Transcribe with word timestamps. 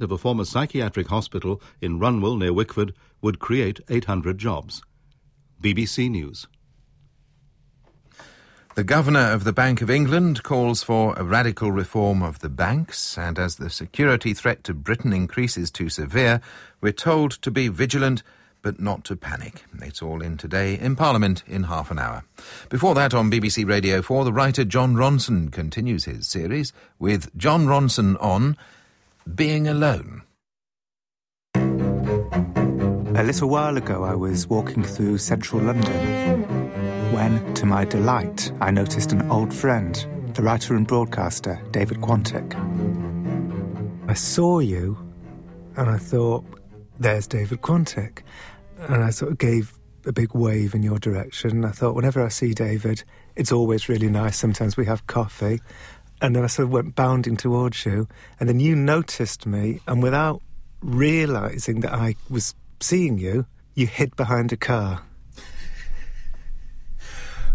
of 0.00 0.12
a 0.12 0.18
former 0.18 0.44
psychiatric 0.44 1.08
hospital 1.08 1.60
in 1.80 1.98
Runwell 1.98 2.36
near 2.36 2.52
Wickford 2.52 2.94
would 3.20 3.40
create 3.40 3.80
800 3.88 4.38
jobs. 4.38 4.82
BBC 5.60 6.08
News. 6.08 6.46
The 8.76 8.84
Governor 8.84 9.32
of 9.32 9.42
the 9.42 9.52
Bank 9.52 9.82
of 9.82 9.90
England 9.90 10.44
calls 10.44 10.84
for 10.84 11.14
a 11.16 11.24
radical 11.24 11.72
reform 11.72 12.22
of 12.22 12.38
the 12.38 12.48
banks, 12.48 13.18
and 13.18 13.40
as 13.40 13.56
the 13.56 13.70
security 13.70 14.34
threat 14.34 14.62
to 14.64 14.74
Britain 14.74 15.12
increases 15.12 15.68
too 15.68 15.88
severe, 15.88 16.40
we're 16.80 16.92
told 16.92 17.32
to 17.42 17.50
be 17.50 17.66
vigilant 17.66 18.22
but 18.62 18.78
not 18.78 19.02
to 19.04 19.16
panic. 19.16 19.64
It's 19.82 20.00
all 20.02 20.22
in 20.22 20.36
today 20.36 20.78
in 20.78 20.94
Parliament 20.94 21.42
in 21.48 21.64
half 21.64 21.90
an 21.90 21.98
hour. 21.98 22.22
Before 22.68 22.94
that, 22.94 23.14
on 23.14 23.32
BBC 23.32 23.68
Radio 23.68 24.00
4, 24.00 24.24
the 24.24 24.32
writer 24.32 24.64
Jon 24.64 24.94
Ronson 24.94 25.50
continues 25.50 26.04
his 26.04 26.28
series 26.28 26.72
with 27.00 27.36
Jon 27.36 27.66
Ronson 27.66 28.16
on 28.22 28.56
being 29.34 29.68
alone. 29.68 30.22
A 31.54 33.22
little 33.24 33.48
while 33.48 33.76
ago, 33.76 34.04
I 34.04 34.14
was 34.14 34.46
walking 34.46 34.84
through 34.84 35.18
central 35.18 35.60
London 35.60 36.42
when, 37.12 37.54
to 37.54 37.66
my 37.66 37.84
delight, 37.84 38.52
I 38.60 38.70
noticed 38.70 39.12
an 39.12 39.28
old 39.30 39.52
friend, 39.52 39.94
the 40.34 40.42
writer 40.42 40.76
and 40.76 40.86
broadcaster 40.86 41.60
David 41.72 42.00
Quantick. 42.00 42.54
I 44.08 44.14
saw 44.14 44.60
you 44.60 44.96
and 45.76 45.90
I 45.90 45.96
thought, 45.96 46.44
there's 47.00 47.26
David 47.26 47.62
Quantick. 47.62 48.22
And 48.78 49.02
I 49.02 49.10
sort 49.10 49.32
of 49.32 49.38
gave 49.38 49.78
a 50.06 50.12
big 50.12 50.34
wave 50.34 50.74
in 50.74 50.82
your 50.82 50.98
direction. 50.98 51.64
I 51.64 51.70
thought, 51.70 51.94
whenever 51.94 52.24
I 52.24 52.28
see 52.28 52.54
David, 52.54 53.02
it's 53.36 53.52
always 53.52 53.88
really 53.88 54.08
nice. 54.08 54.36
Sometimes 54.36 54.76
we 54.76 54.86
have 54.86 55.06
coffee. 55.06 55.60
And 56.20 56.34
then 56.34 56.44
I 56.44 56.48
sort 56.48 56.64
of 56.64 56.72
went 56.72 56.94
bounding 56.94 57.36
towards 57.36 57.86
you. 57.86 58.08
And 58.40 58.48
then 58.48 58.60
you 58.60 58.74
noticed 58.74 59.46
me, 59.46 59.80
and 59.86 60.02
without 60.02 60.42
realizing 60.80 61.80
that 61.80 61.92
I 61.92 62.16
was 62.28 62.54
seeing 62.80 63.18
you, 63.18 63.46
you 63.74 63.86
hid 63.86 64.16
behind 64.16 64.52
a 64.52 64.56
car. 64.56 65.02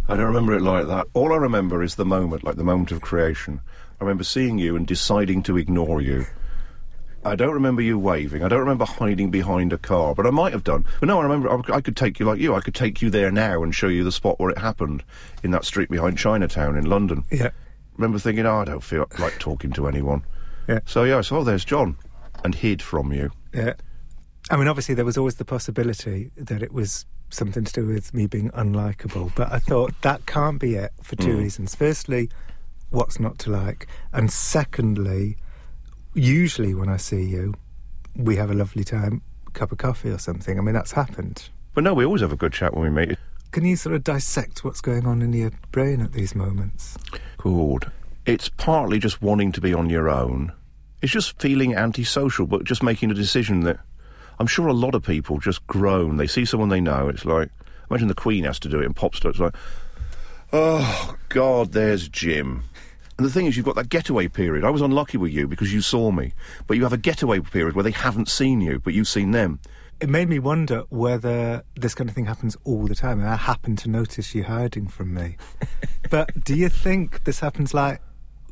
I 0.08 0.18
don't 0.18 0.28
remember 0.28 0.54
it 0.54 0.62
like 0.62 0.88
that. 0.88 1.08
All 1.14 1.32
I 1.32 1.38
remember 1.38 1.82
is 1.82 1.96
the 1.96 2.06
moment, 2.06 2.44
like 2.44 2.58
the 2.58 2.64
moment 2.64 2.92
of 2.92 3.02
creation. 3.02 3.62
I 4.00 4.04
remember 4.04 4.26
seeing 4.26 4.58
you 4.58 4.76
and 4.76 4.86
deciding 4.86 5.44
to 5.44 5.58
ignore 5.58 6.02
you. 6.02 6.26
I 7.26 7.36
don't 7.36 7.54
remember 7.54 7.82
you 7.82 7.98
waving. 7.98 8.44
I 8.44 8.50
don't 8.50 8.60
remember 8.60 8.84
hiding 8.84 9.32
behind 9.32 9.72
a 9.72 9.78
car, 9.78 10.14
but 10.14 10.28
I 10.28 10.30
might 10.30 10.52
have 10.52 10.66
done. 10.66 10.86
But 11.00 11.08
no, 11.08 11.20
I 11.20 11.24
remember 11.24 11.50
I, 11.50 11.78
I 11.78 11.82
could 11.82 11.96
take 11.96 12.20
you 12.20 12.26
like 12.26 12.40
you. 12.40 12.54
I 12.54 12.60
could 12.60 12.76
take 12.76 13.02
you 13.02 13.10
there 13.10 13.32
now 13.32 13.64
and 13.64 13.74
show 13.74 13.88
you 13.88 14.04
the 14.04 14.12
spot 14.12 14.40
where 14.40 14.50
it 14.50 14.58
happened 14.58 15.04
in 15.42 15.52
that 15.52 15.64
street 15.64 15.90
behind 15.90 16.18
Chinatown 16.18 16.76
in 16.76 16.84
London. 16.84 17.24
Yeah. 17.32 17.52
Remember 17.98 18.20
thinking, 18.20 18.46
oh, 18.46 18.62
I 18.62 18.66
don't 18.66 18.84
feel 18.84 19.08
like 19.20 19.38
talking 19.40 19.72
to 19.74 19.88
anyone. 19.88 20.24
Yeah. 20.68 20.80
So 20.86 21.04
yeah, 21.04 21.18
I 21.18 21.22
saw 21.22 21.44
there's 21.44 21.66
Jon, 21.66 21.98
and 22.44 22.56
hid 22.56 22.82
from 22.82 23.14
you. 23.14 23.32
Yeah. 23.54 23.74
I 24.50 24.58
mean, 24.58 24.68
obviously, 24.68 24.96
there 24.96 25.06
was 25.06 25.18
always 25.18 25.36
the 25.36 25.46
possibility 25.46 26.32
that 26.36 26.62
it 26.62 26.74
was 26.74 27.06
something 27.30 27.64
to 27.64 27.74
do 27.74 27.88
with 27.88 28.14
me 28.14 28.28
being 28.28 28.50
unlikable, 28.52 29.34
but 29.36 29.52
I 29.52 29.60
thought 29.60 29.94
that 30.02 30.26
can't 30.26 30.60
be 30.60 30.76
it 30.76 30.92
for 31.02 31.16
two 31.16 31.36
Mm. 31.36 31.40
reasons. 31.40 31.76
Firstly, 31.76 32.30
what's 32.90 33.20
not 33.20 33.40
to 33.40 33.50
like? 33.52 33.88
And 34.12 34.32
secondly, 34.32 35.38
usually 36.14 36.74
when 36.74 36.90
I 36.90 36.98
see 36.98 37.24
you, 37.24 37.54
we 38.16 38.36
have 38.36 38.52
a 38.52 38.54
lovely 38.54 38.84
time, 38.84 39.22
cup 39.54 39.72
of 39.72 39.78
coffee 39.78 40.10
or 40.10 40.18
something. 40.20 40.58
I 40.60 40.62
mean, 40.62 40.74
that's 40.76 40.92
happened. 40.92 41.50
But 41.74 41.84
no, 41.84 41.94
we 41.94 42.06
always 42.06 42.22
have 42.22 42.32
a 42.32 42.36
good 42.36 42.54
chat 42.54 42.76
when 42.76 42.84
we 42.94 43.06
meet. 43.06 43.18
Can 43.54 43.66
you 43.66 43.76
sort 43.76 43.94
of 43.94 44.04
dissect 44.04 44.64
what's 44.64 44.82
going 44.82 45.06
on 45.06 45.22
in 45.22 45.32
your 45.32 45.52
brain 45.72 46.02
at 46.02 46.12
these 46.12 46.34
moments? 46.34 46.98
Good. 47.38 47.92
It's 48.26 48.50
partly 48.50 48.98
just 48.98 49.22
wanting 49.22 49.52
to 49.52 49.62
be 49.62 49.76
on 49.76 49.92
your 49.92 50.10
own. 50.10 50.52
It's 51.04 51.12
just 51.12 51.40
feeling 51.40 51.76
antisocial, 51.76 52.48
but 52.48 52.64
just 52.64 52.82
making 52.82 53.12
a 53.12 53.14
decision 53.14 53.60
that 53.60 53.78
I'm 54.40 54.48
sure 54.48 54.66
a 54.66 54.74
lot 54.74 54.96
of 54.96 55.04
people 55.04 55.38
just 55.38 55.68
groan. 55.68 56.18
They 56.18 56.26
see 56.26 56.46
someone 56.46 56.70
they 56.70 56.82
know. 56.82 57.08
It's 57.10 57.26
like 57.26 57.50
imagine 57.92 58.08
the 58.08 58.16
Queen 58.16 58.44
has 58.46 58.58
to 58.58 58.70
do 58.70 58.80
it 58.80 58.86
in 58.86 58.96
Popstar. 58.96 59.30
It's 59.30 59.40
like, 59.40 59.56
oh 60.52 61.16
God, 61.30 61.74
there's 61.74 62.10
Jim. 62.10 62.64
And 63.20 63.28
the 63.28 63.32
thing 63.32 63.46
is, 63.46 63.56
you've 63.56 63.68
got 63.68 63.76
that 63.76 63.90
getaway 63.90 64.30
period. 64.30 64.66
I 64.66 64.72
was 64.72 64.82
unlucky 64.82 65.18
with 65.18 65.32
you 65.32 65.48
because 65.48 65.72
you 65.72 65.82
saw 65.82 66.10
me, 66.10 66.34
but 66.66 66.76
you 66.76 66.82
have 66.82 66.94
a 66.94 66.98
getaway 66.98 67.40
period 67.40 67.76
where 67.76 67.84
they 67.84 67.92
haven't 67.92 68.30
seen 68.30 68.62
you, 68.62 68.80
but 68.80 68.96
you've 68.96 69.08
seen 69.08 69.30
them. 69.30 69.60
It 70.04 70.10
made 70.10 70.28
me 70.28 70.38
wonder 70.38 70.84
whether 70.90 71.64
this 71.76 71.96
kind 71.96 72.10
of 72.10 72.14
thing 72.14 72.26
happens 72.26 72.58
all 72.66 72.88
the 72.88 72.94
time. 72.94 73.22
And 73.22 73.30
I 73.30 73.38
happen 73.38 73.78
to 73.78 73.90
notice 73.90 74.36
you 74.36 74.44
hiding 74.44 74.90
from 74.90 75.14
me. 75.14 75.38
but 76.10 76.44
do 76.44 76.58
you 76.58 76.68
think 76.68 77.24
this 77.24 77.40
happens 77.40 77.74
like 77.74 78.02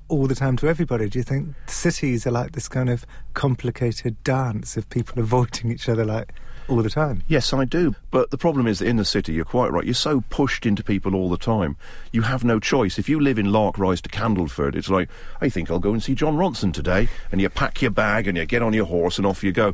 all 0.07 0.27
the 0.27 0.35
time 0.35 0.55
to 0.55 0.69
everybody? 0.69 1.09
Do 1.09 1.19
you 1.19 1.23
think 1.23 1.53
cities 1.67 2.25
are 2.25 2.31
like 2.31 2.53
this 2.53 2.69
kind 2.69 2.89
of 2.89 3.05
complicated 3.33 4.23
dance 4.23 4.77
of 4.77 4.89
people 4.89 5.19
avoiding 5.21 5.73
each 5.73 5.89
other 5.89 6.05
like 6.05 6.31
all 6.69 6.81
the 6.81 6.89
time? 6.89 7.21
Yes, 7.27 7.51
I 7.51 7.65
do. 7.65 7.95
But 8.11 8.31
the 8.31 8.37
problem 8.37 8.65
is 8.65 8.79
that 8.79 8.87
in 8.87 8.95
the 8.95 9.03
city, 9.03 9.33
you're 9.33 9.43
quite 9.43 9.73
right. 9.73 9.83
You're 9.83 9.93
so 9.93 10.23
pushed 10.29 10.65
into 10.65 10.85
people 10.85 11.15
all 11.15 11.29
the 11.29 11.37
time. 11.37 11.75
You 12.13 12.21
have 12.21 12.45
no 12.45 12.61
choice. 12.61 12.97
If 12.97 13.09
you 13.09 13.19
live 13.19 13.37
in 13.37 13.51
Lark 13.51 13.77
Rise 13.77 13.99
to 14.01 14.09
Candleford, 14.09 14.75
it's 14.75 14.89
like, 14.89 15.09
I 15.41 15.49
think 15.49 15.69
I'll 15.69 15.79
go 15.79 15.91
and 15.91 16.01
see 16.01 16.15
Jon 16.15 16.37
Ronson 16.37 16.73
today. 16.73 17.09
And 17.29 17.41
you 17.41 17.49
pack 17.49 17.81
your 17.81 17.91
bag 17.91 18.27
and 18.27 18.37
you 18.37 18.45
get 18.45 18.61
on 18.61 18.71
your 18.71 18.85
horse 18.85 19.17
and 19.17 19.27
off 19.27 19.43
you 19.43 19.51
go. 19.51 19.73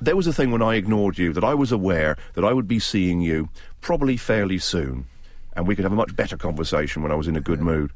There 0.00 0.14
was 0.14 0.28
a 0.28 0.32
thing 0.32 0.52
when 0.52 0.62
I 0.62 0.76
ignored 0.76 1.18
you 1.18 1.32
that 1.32 1.42
I 1.42 1.54
was 1.54 1.72
aware 1.72 2.16
that 2.34 2.44
I 2.44 2.52
would 2.52 2.68
be 2.68 2.78
seeing 2.78 3.20
you 3.20 3.48
probably 3.80 4.16
fairly 4.16 4.58
soon. 4.58 5.06
And 5.54 5.66
we 5.66 5.74
could 5.74 5.84
have 5.84 5.92
a 5.92 5.96
much 5.96 6.14
better 6.14 6.36
conversation 6.36 7.02
when 7.02 7.10
I 7.10 7.16
was 7.16 7.26
in 7.26 7.34
a 7.34 7.40
good 7.40 7.60
mood. 7.60 7.90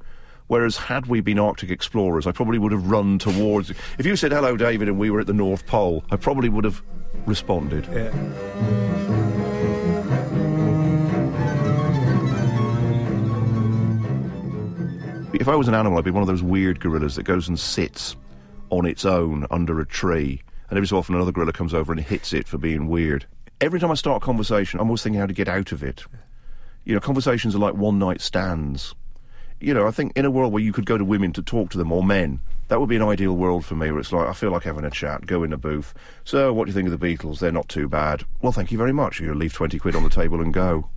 Whereas, 0.49 0.77
had 0.77 1.07
we 1.07 1.21
been 1.21 1.39
Arctic 1.39 1.71
explorers, 1.71 2.27
I 2.27 2.33
probably 2.33 2.59
would 2.59 2.73
have 2.73 2.91
run 2.91 3.21
towards. 3.21 3.71
If 3.99 4.05
you 4.05 4.17
said 4.17 4.33
hello, 4.33 4.57
David, 4.57 4.89
and 4.89 4.99
we 4.99 5.11
were 5.11 5.21
at 5.21 5.29
the 5.29 5.33
North 5.33 5.65
Pole, 5.67 6.05
I 6.11 6.17
probably 6.17 6.49
would 6.49 6.65
have 6.65 6.83
responded. 7.25 7.87
Yeah. 7.93 8.11
If 15.35 15.49
I 15.49 15.55
was 15.55 15.69
an 15.69 15.75
animal, 15.75 15.99
I'd 15.99 16.05
be 16.05 16.11
one 16.11 16.23
of 16.23 16.29
those 16.29 16.43
weird 16.43 16.81
gorillas 16.81 17.15
that 17.15 17.23
goes 17.23 17.49
and 17.49 17.59
sits 17.59 18.17
on 18.71 18.87
its 18.87 19.05
own 19.05 19.47
under 19.51 19.81
a 19.81 19.87
tree, 19.87 20.43
and 20.73 20.79
every 20.79 20.89
so 20.89 20.97
often 20.97 21.15
another 21.15 21.33
gorilla 21.33 21.53
comes 21.53 21.75
over 21.75 21.93
and 21.93 22.01
hits 22.01 22.33
it 22.33 22.49
for 22.49 22.57
being 22.57 22.89
weird. 22.89 23.27
Every 23.61 23.79
time 23.79 23.91
I 23.91 23.95
start 23.95 24.23
a 24.23 24.25
conversation, 24.25 24.81
I'm 24.81 24.87
always 24.87 25.03
thinking 25.03 25.21
how 25.21 25.27
to 25.27 25.35
get 25.35 25.47
out 25.47 25.71
of 25.71 25.83
it. 25.83 26.07
You 26.87 26.95
know, 26.95 27.01
conversations 27.01 27.55
are 27.55 27.59
like 27.59 27.75
one 27.75 27.99
night 27.99 28.23
stands. 28.23 28.95
You 29.61 29.75
know, 29.75 29.87
I 29.87 29.91
think 29.91 30.17
in 30.17 30.25
a 30.25 30.31
world 30.31 30.51
where 30.51 30.63
you 30.63 30.73
could 30.73 30.87
go 30.87 30.97
to 30.97 31.05
women 31.05 31.35
to 31.35 31.43
talk 31.43 31.69
to 31.73 31.79
them 31.79 31.93
or 31.93 32.03
men, 32.03 32.41
that 32.69 32.81
would 32.81 32.89
be 32.89 32.97
an 32.97 33.03
ideal 33.03 33.37
world 33.37 33.67
for 33.67 33.75
me 33.75 33.91
where 33.91 34.01
it's 34.01 34.13
like, 34.13 34.27
I 34.27 34.33
feel 34.33 34.51
like 34.51 34.63
having 34.63 34.87
a 34.87 34.91
chat, 34.91 35.27
go 35.27 35.43
in 35.43 35.53
a 35.53 35.59
booth. 35.59 35.93
So, 36.25 36.55
what 36.55 36.65
do 36.65 36.71
you 36.71 36.75
think 36.75 36.89
of 36.89 36.99
the 36.99 37.07
Beatles? 37.07 37.41
They're 37.41 37.53
not 37.53 37.69
too 37.69 37.87
bad. 37.87 38.25
Well, 38.41 38.53
thank 38.53 38.73
you 38.73 38.79
very 38.79 38.95
much. 38.95 39.21
You'll 39.21 39.37
leave 39.37 39.53
20 39.53 39.79
quid 39.79 39.95
on 39.95 40.05
the 40.05 40.09
table 40.09 40.41
and 40.41 40.55
go. 40.55 40.89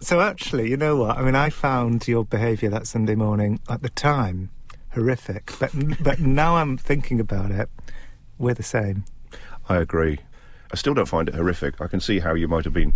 So 0.00 0.20
actually, 0.20 0.70
you 0.70 0.76
know 0.76 0.94
what? 0.94 1.18
I 1.18 1.22
mean, 1.22 1.34
I 1.34 1.50
found 1.50 2.06
your 2.06 2.24
behaviour 2.24 2.70
that 2.70 2.86
Sunday 2.86 3.16
morning 3.16 3.58
at 3.68 3.82
the 3.82 3.90
time 3.90 4.50
horrific, 4.92 5.52
but 5.58 5.72
but 6.00 6.20
now 6.20 6.58
I'm 6.58 6.76
thinking 6.76 7.18
about 7.18 7.50
it, 7.50 7.68
we're 8.40 8.54
the 8.54 8.62
same. 8.62 9.04
I 9.68 9.76
agree. 9.76 10.18
I 10.72 10.76
still 10.76 10.94
don't 10.94 11.06
find 11.06 11.28
it 11.28 11.34
horrific. 11.34 11.80
I 11.80 11.86
can 11.86 12.00
see 12.00 12.20
how 12.20 12.34
you 12.34 12.48
might 12.48 12.64
have 12.64 12.72
been 12.72 12.92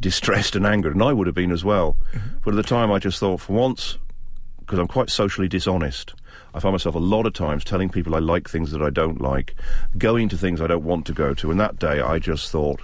distressed 0.00 0.56
and 0.56 0.66
angered, 0.66 0.94
and 0.94 1.02
I 1.02 1.12
would 1.12 1.26
have 1.26 1.34
been 1.34 1.50
as 1.50 1.64
well. 1.64 1.96
Mm-hmm. 2.12 2.38
But 2.44 2.54
at 2.54 2.56
the 2.56 2.62
time, 2.62 2.90
I 2.90 2.98
just 2.98 3.18
thought, 3.18 3.40
for 3.40 3.52
once, 3.52 3.98
because 4.60 4.78
I'm 4.78 4.88
quite 4.88 5.10
socially 5.10 5.48
dishonest, 5.48 6.14
I 6.54 6.60
find 6.60 6.72
myself 6.72 6.94
a 6.94 7.00
lot 7.00 7.26
of 7.26 7.32
times 7.32 7.64
telling 7.64 7.88
people 7.88 8.14
I 8.14 8.18
like 8.18 8.48
things 8.48 8.70
that 8.72 8.82
I 8.82 8.90
don't 8.90 9.20
like, 9.20 9.54
going 9.96 10.28
to 10.30 10.38
things 10.38 10.60
I 10.60 10.66
don't 10.66 10.84
want 10.84 11.06
to 11.06 11.12
go 11.12 11.34
to. 11.34 11.50
And 11.50 11.58
that 11.60 11.78
day, 11.78 12.00
I 12.00 12.18
just 12.18 12.50
thought, 12.50 12.80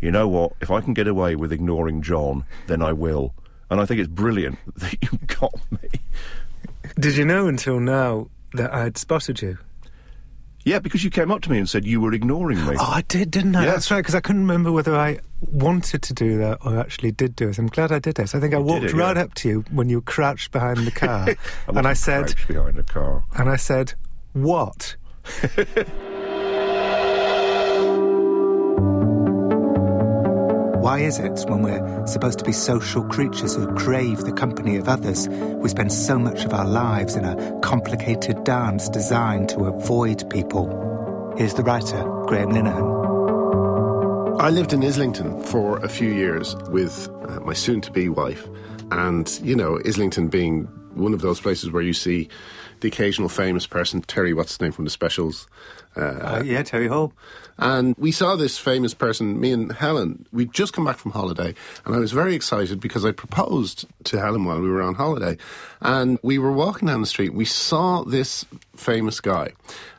you 0.00 0.10
know 0.10 0.28
what? 0.28 0.52
If 0.60 0.70
I 0.70 0.80
can 0.80 0.94
get 0.94 1.06
away 1.08 1.36
with 1.36 1.52
ignoring 1.52 2.02
Jon, 2.02 2.44
then 2.66 2.82
I 2.82 2.92
will. 2.92 3.34
And 3.70 3.80
I 3.80 3.86
think 3.86 4.00
it's 4.00 4.08
brilliant 4.08 4.58
that 4.76 4.96
you 5.02 5.18
got 5.26 5.54
me. 5.70 5.88
Did 6.98 7.16
you 7.16 7.24
know 7.24 7.46
until 7.46 7.78
now 7.78 8.28
that 8.54 8.72
I 8.72 8.82
had 8.82 8.96
spotted 8.96 9.40
you? 9.40 9.58
Yeah, 10.64 10.80
because 10.80 11.02
you 11.04 11.10
came 11.10 11.30
up 11.30 11.40
to 11.42 11.50
me 11.50 11.58
and 11.58 11.68
said 11.68 11.86
you 11.86 12.00
were 12.00 12.12
ignoring 12.12 12.58
me. 12.66 12.76
Oh, 12.78 12.90
I 12.92 13.02
did, 13.08 13.30
didn't 13.30 13.56
I? 13.56 13.64
Yeah. 13.64 13.70
That's 13.72 13.90
right, 13.90 14.00
because 14.00 14.14
I 14.14 14.20
couldn't 14.20 14.42
remember 14.42 14.70
whether 14.72 14.94
I 14.94 15.20
wanted 15.40 16.02
to 16.02 16.12
do 16.12 16.36
that 16.38 16.58
or 16.64 16.78
actually 16.78 17.12
did 17.12 17.36
do 17.36 17.48
it. 17.48 17.58
I'm 17.58 17.68
glad 17.68 17.90
I 17.92 17.98
did 18.00 18.18
it. 18.18 18.34
I 18.34 18.40
think 18.40 18.52
I 18.54 18.58
You 18.58 18.64
walked 18.64 18.84
it, 18.86 18.92
right 18.92 19.16
yeah. 19.16 19.22
up 19.22 19.34
to 19.34 19.48
you 19.48 19.64
when 19.70 19.88
you 19.88 19.98
were 19.98 20.02
crouched 20.02 20.50
behind 20.50 20.78
the 20.78 20.90
car, 20.90 21.28
I 21.28 21.36
and 21.68 21.86
I 21.86 21.92
said, 21.94 22.26
crouched 22.36 22.48
behind 22.48 22.74
the 22.76 22.82
car. 22.82 23.24
and 23.36 23.48
I 23.48 23.56
said, 23.56 23.94
what? 24.34 24.96
Why 30.88 31.00
is 31.00 31.18
it 31.18 31.44
when 31.50 31.60
we're 31.60 32.06
supposed 32.06 32.38
to 32.38 32.46
be 32.46 32.52
social 32.52 33.04
creatures 33.04 33.54
who 33.54 33.66
crave 33.74 34.20
the 34.20 34.32
company 34.32 34.78
of 34.78 34.88
others, 34.88 35.28
we 35.28 35.68
spend 35.68 35.92
so 35.92 36.18
much 36.18 36.46
of 36.46 36.54
our 36.54 36.66
lives 36.66 37.14
in 37.14 37.26
a 37.26 37.60
complicated 37.60 38.42
dance 38.44 38.88
designed 38.88 39.50
to 39.50 39.66
avoid 39.66 40.24
people? 40.30 40.64
Here's 41.36 41.52
the 41.52 41.62
writer, 41.62 42.02
Graham 42.26 42.52
Linehan. 42.52 44.40
I 44.40 44.48
lived 44.48 44.72
in 44.72 44.82
Islington 44.82 45.42
for 45.42 45.76
a 45.84 45.90
few 45.90 46.08
years 46.08 46.56
with 46.70 47.10
uh, 47.28 47.40
my 47.40 47.52
soon 47.52 47.82
to 47.82 47.92
be 47.92 48.08
wife. 48.08 48.48
And, 48.90 49.28
you 49.42 49.56
know, 49.56 49.78
Islington 49.84 50.28
being 50.28 50.62
one 50.94 51.12
of 51.12 51.20
those 51.20 51.38
places 51.38 51.70
where 51.70 51.82
you 51.82 51.92
see 51.92 52.30
the 52.80 52.88
occasional 52.88 53.28
famous 53.28 53.66
person, 53.66 54.02
Terry, 54.02 54.32
what's 54.32 54.52
his 54.52 54.60
name 54.60 54.72
from 54.72 54.84
the 54.84 54.90
specials? 54.90 55.46
Uh, 55.96 56.42
yeah, 56.44 56.62
Terry 56.62 56.86
Hall. 56.86 57.12
And 57.58 57.96
we 57.98 58.12
saw 58.12 58.36
this 58.36 58.56
famous 58.56 58.94
person, 58.94 59.40
me 59.40 59.50
and 59.52 59.72
Helen. 59.72 60.26
We'd 60.32 60.52
just 60.52 60.72
come 60.72 60.84
back 60.84 60.96
from 60.96 61.10
holiday, 61.10 61.54
and 61.84 61.94
I 61.94 61.98
was 61.98 62.12
very 62.12 62.34
excited 62.34 62.78
because 62.78 63.04
I 63.04 63.10
proposed 63.10 63.86
to 64.04 64.20
Helen 64.20 64.44
while 64.44 64.60
we 64.60 64.70
were 64.70 64.82
on 64.82 64.94
holiday. 64.94 65.36
And 65.80 66.18
we 66.22 66.38
were 66.38 66.52
walking 66.52 66.86
down 66.86 67.00
the 67.00 67.06
street, 67.06 67.34
we 67.34 67.44
saw 67.44 68.04
this 68.04 68.44
famous 68.76 69.20
guy. 69.20 69.52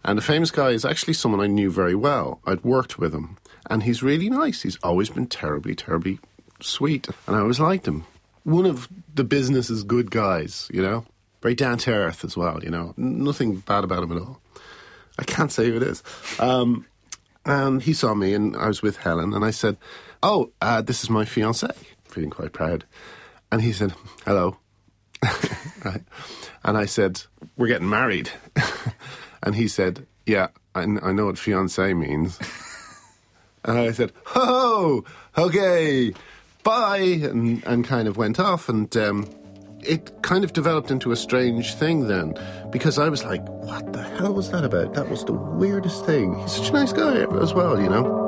And 0.06 0.18
the 0.18 0.24
famous 0.24 0.52
guy 0.52 0.70
is 0.70 0.86
actually 0.86 1.14
someone 1.14 1.42
I 1.42 1.48
knew 1.48 1.70
very 1.70 1.96
well. 1.96 2.40
I'd 2.46 2.64
worked 2.64 2.98
with 2.98 3.14
him, 3.14 3.38
and 3.70 3.84
he's 3.84 4.02
really 4.02 4.30
nice. 4.30 4.62
He's 4.62 4.78
always 4.81 5.10
been 5.10 5.28
terribly, 5.28 5.76
terribly 5.76 6.20
sweet, 6.62 7.10
and 7.28 7.36
I 7.36 7.40
always 7.40 7.60
liked 7.60 7.88
him. 7.88 8.06
One 8.44 8.66
of 8.66 8.88
the 9.14 9.26
business's 9.26 9.84
good 9.84 10.12
guys, 10.12 10.70
you 10.74 10.81
know? 10.81 11.06
Very 11.41 11.56
down 11.56 11.77
to 11.80 11.91
earth 11.91 12.25
as 12.25 12.36
well, 12.36 12.63
you 12.63 12.69
know? 12.69 12.94
Nothing 12.97 13.57
bad 13.57 13.83
about 13.83 14.03
him 14.03 14.12
at 14.12 14.21
all. 14.21 14.41
I 15.18 15.24
can't 15.24 15.51
say 15.51 15.69
who 15.69 15.77
it 15.77 15.83
is. 15.83 16.03
Um, 16.39 16.86
and 17.45 17.81
he 17.81 17.94
saw 17.94 18.13
me, 18.13 18.33
and 18.33 18.56
I 18.56 18.68
was 18.68 18.81
with 18.81 18.97
Helen, 18.97 19.33
and 19.33 19.44
I 19.44 19.51
said, 19.51 19.77
"Oh, 20.21 20.51
uh, 20.62 20.81
this 20.81 21.03
is 21.03 21.09
my 21.09 21.25
fiance." 21.25 21.68
Feeling 22.06 22.30
quite 22.30 22.53
proud, 22.53 22.86
and 23.51 23.62
he 23.62 23.74
said, 23.74 23.94
"Hello," 24.25 24.57
right. 25.86 26.01
and 26.63 26.77
I 26.77 26.86
said, 26.86 27.24
"We're 27.57 27.68
getting 27.68 27.89
married," 27.89 28.30
and 29.44 29.56
he 29.56 29.68
said, 29.68 30.06
"Yeah, 30.25 30.47
I, 30.75 30.81
I 30.83 31.12
know 31.12 31.25
what 31.25 31.38
fiance 31.38 31.94
means," 31.94 32.39
and 33.65 33.77
I 33.77 33.92
said, 33.92 34.12
"Oh, 34.35 35.03
okay, 35.38 36.13
bye," 36.63 36.97
and 36.97 37.63
and 37.65 37.85
kind 37.85 38.07
of 38.07 38.15
went 38.18 38.39
off, 38.39 38.69
and 38.69 38.95
um, 38.97 39.27
it 39.81 40.22
kind 40.22 40.44
of 40.44 40.54
developed 40.54 40.92
into 40.92 41.12
a 41.12 41.16
strange 41.16 41.74
thing 41.74 42.08
then 42.08 42.34
because 42.72 43.00
I 43.00 43.10
was 43.10 43.24
like, 43.24 43.48
what 43.48 43.94
the 43.94 44.04
hell 44.04 44.34
was 44.34 44.52
that 44.52 44.64
about? 44.64 44.94
That 44.94 45.10
was 45.10 45.24
the 45.24 45.34
weirdest 45.34 46.06
thing. 46.06 46.38
He's 46.40 46.54
such 46.54 46.70
a 46.70 46.74
nice 46.74 46.94
guy 46.94 47.26
as 47.42 47.54
well, 47.54 47.81
you 47.81 47.90
know? 47.90 48.28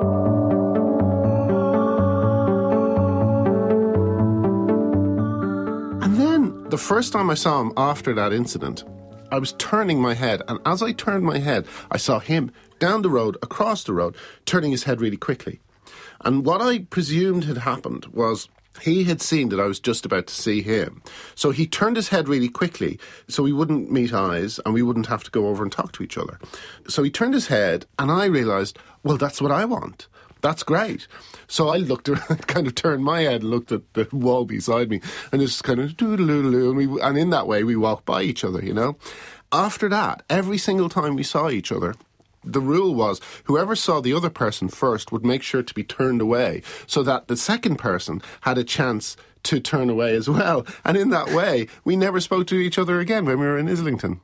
And 6.01 6.15
then 6.18 6.69
the 6.69 6.77
first 6.77 7.13
time 7.13 7.30
I 7.30 7.36
saw 7.36 7.62
him 7.62 7.74
after 7.77 8.13
that 8.13 8.33
incident, 8.33 8.83
I 9.31 9.39
was 9.39 9.53
turning 9.53 10.01
my 10.01 10.13
head, 10.13 10.42
and 10.50 10.59
as 10.65 10.83
I 10.83 10.92
turned 10.92 11.24
my 11.24 11.39
head, 11.39 11.65
I 11.89 11.98
saw 11.98 12.19
him 12.19 12.51
down 12.80 13.01
the 13.01 13.09
road, 13.09 13.38
across 13.42 13.83
the 13.83 13.94
road, 13.94 14.15
turning 14.45 14.71
his 14.71 14.83
head 14.83 15.00
really 15.00 15.18
quickly. 15.18 15.62
And 16.25 16.45
what 16.45 16.62
I 16.62 16.80
presumed 16.80 17.45
had 17.45 17.59
happened 17.59 18.07
was 18.07 18.50
he 18.81 19.03
had 19.03 19.21
seen 19.21 19.49
that 19.49 19.59
I 19.59 19.65
was 19.65 19.79
just 19.79 20.05
about 20.05 20.27
to 20.27 20.33
see 20.33 20.61
him. 20.61 21.01
So 21.35 21.51
he 21.51 21.67
turned 21.67 21.95
his 21.95 22.09
head 22.09 22.27
really 22.27 22.49
quickly 22.49 22.99
so 23.27 23.43
we 23.43 23.53
wouldn't 23.53 23.91
meet 23.91 24.13
eyes 24.13 24.59
and 24.65 24.73
we 24.73 24.81
wouldn't 24.81 25.07
have 25.07 25.23
to 25.23 25.31
go 25.31 25.47
over 25.47 25.63
and 25.63 25.71
talk 25.71 25.91
to 25.93 26.03
each 26.03 26.17
other. 26.17 26.39
So 26.87 27.03
he 27.03 27.09
turned 27.09 27.33
his 27.33 27.47
head 27.47 27.85
and 27.99 28.11
I 28.11 28.25
realised, 28.25 28.77
well, 29.03 29.17
that's 29.17 29.41
what 29.41 29.51
I 29.51 29.65
want. 29.65 30.07
That's 30.41 30.63
great. 30.63 31.07
So 31.47 31.69
I 31.69 31.77
looked 31.77 32.09
around, 32.09 32.47
kind 32.47 32.67
of 32.67 32.75
turned 32.75 33.03
my 33.03 33.21
head 33.21 33.43
looked 33.43 33.71
at 33.71 33.93
the 33.93 34.07
wall 34.11 34.45
beside 34.45 34.89
me 34.89 35.01
and 35.31 35.41
just 35.41 35.63
kind 35.63 35.79
of 35.79 35.95
doo-doo-doo-doo, 35.95 36.69
and, 36.69 36.77
we, 36.77 37.01
and 37.01 37.17
in 37.17 37.29
that 37.29 37.47
way 37.47 37.63
we 37.63 37.75
walked 37.75 38.05
by 38.05 38.23
each 38.23 38.43
other, 38.43 38.63
you 38.63 38.73
know. 38.73 38.97
After 39.51 39.89
that, 39.89 40.23
every 40.29 40.57
single 40.57 40.89
time 40.89 41.15
we 41.15 41.23
saw 41.23 41.49
each 41.49 41.71
other, 41.71 41.93
the 42.43 42.59
rule 42.59 42.93
was 42.95 43.21
whoever 43.45 43.75
saw 43.75 44.01
the 44.01 44.13
other 44.13 44.29
person 44.29 44.67
first 44.67 45.11
would 45.11 45.25
make 45.25 45.43
sure 45.43 45.63
to 45.63 45.73
be 45.73 45.83
turned 45.83 46.21
away 46.21 46.61
so 46.88 47.03
that 47.03 47.27
the 47.27 47.38
second 47.38 47.77
person 47.77 48.21
had 48.41 48.57
a 48.57 48.63
chance 48.63 49.15
to 49.43 49.59
turn 49.59 49.89
away 49.89 50.15
as 50.15 50.29
well. 50.29 50.65
And 50.83 50.97
in 50.97 51.09
that 51.09 51.29
way, 51.29 51.67
we 51.83 51.95
never 51.95 52.19
spoke 52.19 52.47
to 52.47 52.55
each 52.55 52.77
other 52.77 52.99
again 52.99 53.25
when 53.25 53.39
we 53.39 53.45
were 53.45 53.57
in 53.57 53.69
Islington. 53.69 54.21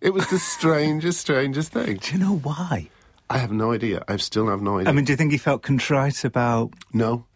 It 0.00 0.14
was 0.14 0.28
the 0.28 0.38
strangest, 0.38 1.20
strangest 1.26 1.72
thing. 1.72 1.98
Do 1.98 2.12
you 2.12 2.18
know 2.18 2.36
why? 2.36 2.88
I 3.28 3.38
have 3.38 3.52
no 3.52 3.72
idea. 3.72 4.02
I 4.08 4.16
still 4.16 4.48
have 4.48 4.60
no 4.60 4.78
idea. 4.78 4.90
I 4.90 4.92
mean, 4.92 5.04
do 5.04 5.12
you 5.12 5.16
think 5.16 5.30
he 5.30 5.38
felt 5.38 5.62
contrite 5.62 6.24
about? 6.24 6.72
no. 6.92 7.26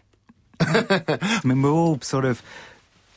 I 0.61 1.41
mean, 1.43 1.63
we're 1.63 1.71
all 1.71 2.01
sort 2.01 2.25
of 2.25 2.41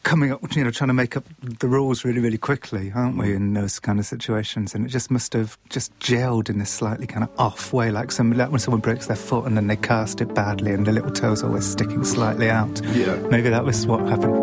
coming 0.07 0.31
up, 0.31 0.55
you 0.55 0.63
know, 0.63 0.71
trying 0.71 0.87
to 0.87 0.93
make 0.93 1.17
up 1.17 1.25
the 1.41 1.67
rules 1.67 2.05
really, 2.05 2.21
really 2.21 2.37
quickly, 2.37 2.93
aren't 2.95 3.17
we, 3.17 3.33
in 3.33 3.53
those 3.53 3.77
kind 3.77 3.99
of 3.99 4.05
situations? 4.05 4.73
And 4.73 4.85
it 4.85 4.89
just 4.89 5.11
must 5.11 5.33
have 5.33 5.57
just 5.69 5.97
gelled 5.99 6.49
in 6.49 6.59
this 6.59 6.69
slightly 6.69 7.05
kind 7.05 7.25
of 7.25 7.29
off 7.37 7.73
way, 7.73 7.91
like 7.91 8.13
some 8.13 8.31
like 8.31 8.49
when 8.49 8.59
someone 8.59 8.79
breaks 8.79 9.07
their 9.07 9.17
foot 9.17 9.45
and 9.45 9.57
then 9.57 9.67
they 9.67 9.75
cast 9.75 10.21
it 10.21 10.33
badly 10.33 10.71
and 10.71 10.85
the 10.85 10.93
little 10.93 11.11
toe's 11.11 11.43
always 11.43 11.69
sticking 11.69 12.05
slightly 12.05 12.49
out. 12.49 12.81
Yeah. 12.85 13.15
Maybe 13.29 13.49
that 13.49 13.65
was 13.65 13.85
what 13.85 13.99
happened. 14.07 14.33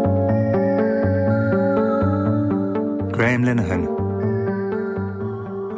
Graham 3.14 3.44
Linehan. 3.44 3.88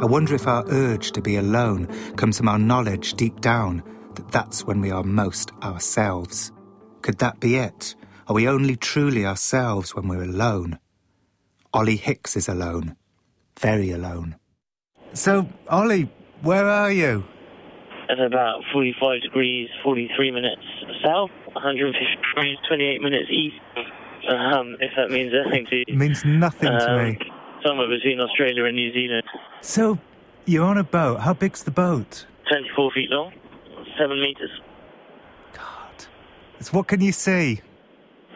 I 0.03 0.05
wonder 0.05 0.35
if 0.35 0.49
our 0.49 0.65
urge 0.69 1.13
to 1.13 1.23
be 1.23 1.37
alone 1.37 1.87
comes 2.17 2.39
from 2.39 2.49
our 2.49 2.59
knowledge 2.59 3.15
deep 3.15 3.41
down 3.41 3.85
that 4.17 4.33
that's 4.33 4.65
when 4.65 4.81
we 4.81 4.91
are 4.91 5.05
most 5.05 5.53
ourselves. 5.63 6.51
Could 7.03 7.19
that 7.19 7.39
be 7.39 7.55
it? 7.55 7.95
Are 8.29 8.35
we 8.35 8.49
only 8.49 8.77
truly 8.77 9.25
ourselves 9.25 9.95
when 9.95 10.09
we're 10.09 10.23
alone? 10.25 10.79
Ollie 11.73 11.97
Hicks 11.97 12.37
is 12.37 12.49
alone. 12.49 12.97
Very 13.61 13.91
alone. 13.91 14.37
So, 15.13 15.49
Ollie, 15.69 16.11
where 16.43 16.69
are 16.69 16.91
you? 16.91 17.25
At 18.11 18.21
about 18.21 18.63
45 18.73 19.23
degrees, 19.23 19.69
43 19.83 20.31
minutes 20.31 20.63
south, 21.05 21.31
150 21.53 21.99
degrees, 22.35 22.59
28 22.69 23.01
minutes 23.01 23.29
east. 23.31 23.57
Um, 24.29 24.77
if 24.81 24.91
that 24.97 25.11
means 25.11 25.33
anything 25.33 25.67
to 25.71 25.77
you. 25.77 25.85
It 25.87 25.97
means 25.97 26.25
nothing 26.25 26.69
to 26.71 26.91
Um, 26.91 27.05
me. 27.05 27.19
Somewhere 27.65 27.89
between 27.89 28.21
Australia 28.21 28.65
and 28.65 28.75
New 28.77 28.93
Zealand. 28.93 29.23
So, 29.61 29.99
you're 30.47 30.65
on 30.65 30.79
a 30.79 30.85
boat. 30.85 31.21
How 31.21 31.33
big's 31.33 31.63
the 31.63 31.71
boat? 31.71 32.27
24 32.51 32.91
feet 32.93 33.11
long, 33.11 33.33
7 33.99 34.21
metres. 34.21 34.51
God. 35.53 36.07
It's, 36.59 36.73
what 36.73 36.87
can 36.89 37.01
you 37.01 37.13
see? 37.13 37.61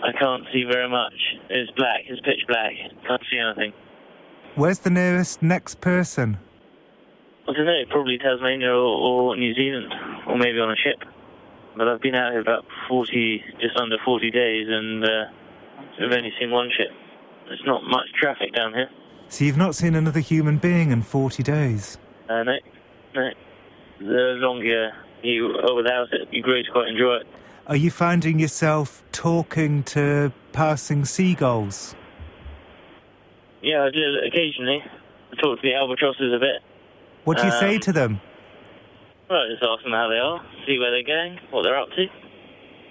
I 0.03 0.13
can't 0.19 0.45
see 0.53 0.65
very 0.65 0.89
much. 0.89 1.15
It's 1.49 1.71
black, 1.73 2.01
it's 2.07 2.21
pitch 2.23 2.47
black. 2.49 2.73
Can't 3.07 3.23
see 3.31 3.39
anything. 3.39 3.73
Where's 4.55 4.81
the 4.81 4.91
nearest 4.91 5.43
next 5.43 5.81
person? 5.81 6.39
I 7.49 7.53
don't 7.53 7.67
know, 7.67 7.83
probably 7.91 8.19
Tasmania 8.19 8.71
or, 8.71 9.33
or 9.33 9.37
New 9.37 9.55
Zealand, 9.55 9.93
or 10.27 10.37
maybe 10.37 10.59
on 10.59 10.71
a 10.71 10.77
ship. 10.77 11.03
But 11.77 11.89
I've 11.89 12.01
been 12.01 12.15
out 12.15 12.33
here 12.33 12.41
about 12.41 12.65
40, 12.89 13.45
just 13.61 13.77
under 13.77 13.97
40 14.05 14.31
days, 14.31 14.67
and 14.69 15.05
uh, 15.05 15.25
I've 16.01 16.13
only 16.13 16.33
seen 16.39 16.51
one 16.51 16.71
ship. 16.77 16.91
There's 17.47 17.63
not 17.65 17.83
much 17.85 18.07
traffic 18.21 18.55
down 18.55 18.75
here. 18.75 18.91
So, 19.29 19.45
you've 19.45 19.57
not 19.57 19.75
seen 19.77 19.95
another 19.95 20.21
human 20.21 20.59
being 20.59 20.91
in 20.91 21.03
40 21.03 21.43
days? 21.43 21.99
Uh, 22.29 22.43
no, 22.43 22.57
no. 23.15 23.31
The 24.01 24.35
longer 24.39 24.93
you 25.23 25.55
are 25.57 25.75
without 25.75 26.13
it, 26.13 26.29
you 26.33 26.43
grow 26.43 26.63
to 26.63 26.71
quite 26.73 26.89
enjoy 26.89 27.17
it. 27.17 27.27
Are 27.71 27.77
you 27.77 27.93
finding 27.93 28.41
yourself 28.41 29.05
talking 29.13 29.85
to 29.85 30.33
passing 30.51 31.05
seagulls? 31.05 31.95
Yeah, 33.63 33.85
I 33.85 33.91
do 33.93 34.01
occasionally. 34.27 34.83
I 35.33 35.41
talk 35.41 35.61
to 35.61 35.63
the 35.63 35.75
albatrosses 35.75 36.33
a 36.35 36.41
bit. 36.41 36.63
What 37.23 37.39
do 37.39 37.45
you 37.47 37.53
say 37.53 37.77
Um, 37.77 37.81
to 37.83 37.93
them? 37.93 38.21
Well, 39.29 39.47
just 39.49 39.63
ask 39.63 39.85
them 39.85 39.93
how 39.93 40.09
they 40.09 40.19
are, 40.19 40.45
see 40.67 40.81
where 40.81 40.91
they're 40.91 41.05
going, 41.05 41.39
what 41.51 41.63
they're 41.63 41.79
up 41.79 41.91
to. 41.91 42.07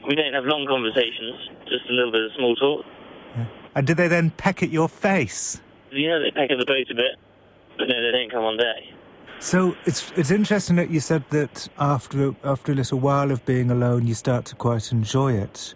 We 0.08 0.16
don't 0.16 0.32
have 0.32 0.46
long 0.46 0.66
conversations, 0.66 1.50
just 1.68 1.90
a 1.90 1.92
little 1.92 2.14
bit 2.14 2.24
of 2.24 2.32
small 2.38 2.56
talk. 2.56 2.86
And 3.76 3.86
do 3.86 3.94
they 3.94 4.08
then 4.08 4.30
peck 4.32 4.64
at 4.64 4.70
your 4.70 4.88
face? 4.88 5.60
You 5.92 6.08
know, 6.08 6.22
they 6.22 6.32
peck 6.32 6.52
at 6.52 6.58
the 6.58 6.66
boat 6.66 6.88
a 6.90 6.96
bit, 6.96 7.18
but 7.78 7.90
no, 7.90 8.02
they 8.02 8.12
don't 8.18 8.32
come 8.32 8.46
on 8.46 8.56
deck. 8.56 8.80
So 9.40 9.76
it's 9.86 10.12
it's 10.18 10.32
interesting 10.32 10.76
that 10.76 10.92
you 10.92 11.00
said 11.00 11.24
that 11.30 11.70
after 11.80 12.36
after 12.44 12.74
a 12.74 12.76
little 12.76 13.00
while 13.00 13.32
of 13.32 13.46
being 13.46 13.72
alone, 13.72 14.06
you 14.06 14.14
start 14.14 14.44
to 14.52 14.56
quite 14.56 14.92
enjoy 14.92 15.34
it. 15.34 15.74